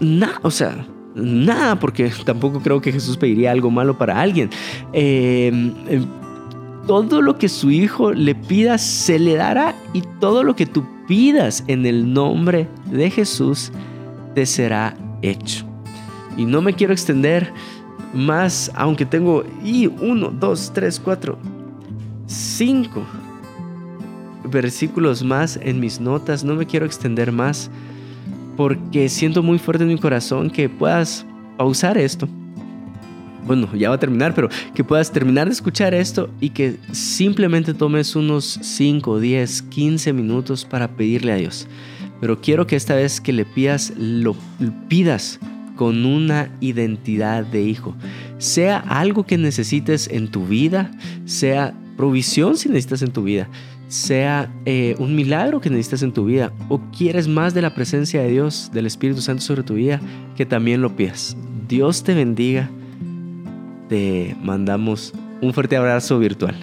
Nada, 0.00 0.38
o 0.42 0.50
sea, 0.50 0.86
nada, 1.14 1.78
porque 1.78 2.10
tampoco 2.24 2.60
creo 2.60 2.80
que 2.80 2.92
Jesús 2.92 3.16
pediría 3.16 3.50
algo 3.50 3.70
malo 3.70 3.98
para 3.98 4.20
alguien. 4.20 4.50
Eh, 4.92 5.52
todo 6.88 7.20
lo 7.20 7.36
que 7.36 7.50
su 7.50 7.70
hijo 7.70 8.12
le 8.12 8.34
pida 8.34 8.78
se 8.78 9.18
le 9.18 9.36
dará 9.36 9.74
y 9.92 10.00
todo 10.20 10.42
lo 10.42 10.56
que 10.56 10.64
tú 10.64 10.84
pidas 11.06 11.62
en 11.66 11.84
el 11.84 12.14
nombre 12.14 12.66
de 12.90 13.10
Jesús 13.10 13.70
te 14.34 14.46
será 14.46 14.96
hecho. 15.20 15.66
Y 16.38 16.46
no 16.46 16.62
me 16.62 16.72
quiero 16.72 16.94
extender 16.94 17.52
más, 18.14 18.72
aunque 18.74 19.04
tengo 19.04 19.44
y 19.62 19.86
uno, 19.86 20.30
dos, 20.30 20.72
tres, 20.74 20.98
cuatro, 20.98 21.38
cinco 22.26 23.02
versículos 24.44 25.22
más 25.22 25.58
en 25.62 25.80
mis 25.80 26.00
notas. 26.00 26.42
No 26.42 26.54
me 26.54 26.64
quiero 26.64 26.86
extender 26.86 27.30
más 27.32 27.70
porque 28.56 29.10
siento 29.10 29.42
muy 29.42 29.58
fuerte 29.58 29.84
en 29.84 29.90
mi 29.90 29.98
corazón 29.98 30.48
que 30.48 30.70
puedas 30.70 31.26
pausar 31.58 31.98
esto 31.98 32.26
bueno, 33.48 33.68
ya 33.74 33.88
va 33.88 33.96
a 33.96 33.98
terminar, 33.98 34.34
pero 34.34 34.48
que 34.74 34.84
puedas 34.84 35.10
terminar 35.10 35.48
de 35.48 35.54
escuchar 35.54 35.94
esto 35.94 36.30
y 36.38 36.50
que 36.50 36.76
simplemente 36.92 37.74
tomes 37.74 38.14
unos 38.14 38.60
5, 38.62 39.18
10, 39.18 39.62
15 39.62 40.12
minutos 40.12 40.64
para 40.64 40.88
pedirle 40.88 41.32
a 41.32 41.36
Dios. 41.36 41.66
Pero 42.20 42.40
quiero 42.40 42.66
que 42.66 42.76
esta 42.76 42.94
vez 42.94 43.20
que 43.20 43.32
le 43.32 43.44
pidas, 43.44 43.92
lo 43.96 44.36
pidas 44.88 45.40
con 45.76 46.04
una 46.04 46.50
identidad 46.60 47.44
de 47.44 47.62
hijo. 47.62 47.96
Sea 48.38 48.78
algo 48.78 49.24
que 49.24 49.38
necesites 49.38 50.08
en 50.08 50.28
tu 50.28 50.46
vida, 50.46 50.90
sea 51.24 51.74
provisión 51.96 52.56
si 52.56 52.68
necesitas 52.68 53.02
en 53.02 53.12
tu 53.12 53.22
vida, 53.22 53.48
sea 53.88 54.52
eh, 54.66 54.94
un 54.98 55.16
milagro 55.16 55.60
que 55.60 55.70
necesitas 55.70 56.02
en 56.02 56.12
tu 56.12 56.26
vida 56.26 56.52
o 56.68 56.80
quieres 56.96 57.26
más 57.28 57.54
de 57.54 57.62
la 57.62 57.74
presencia 57.74 58.20
de 58.20 58.30
Dios, 58.30 58.70
del 58.74 58.86
Espíritu 58.86 59.22
Santo 59.22 59.42
sobre 59.42 59.62
tu 59.62 59.74
vida, 59.74 60.00
que 60.36 60.44
también 60.44 60.82
lo 60.82 60.94
pidas. 60.94 61.36
Dios 61.66 62.02
te 62.02 62.14
bendiga 62.14 62.70
te 63.88 64.36
mandamos 64.42 65.12
un 65.40 65.52
fuerte 65.52 65.76
abrazo 65.76 66.18
virtual. 66.18 66.54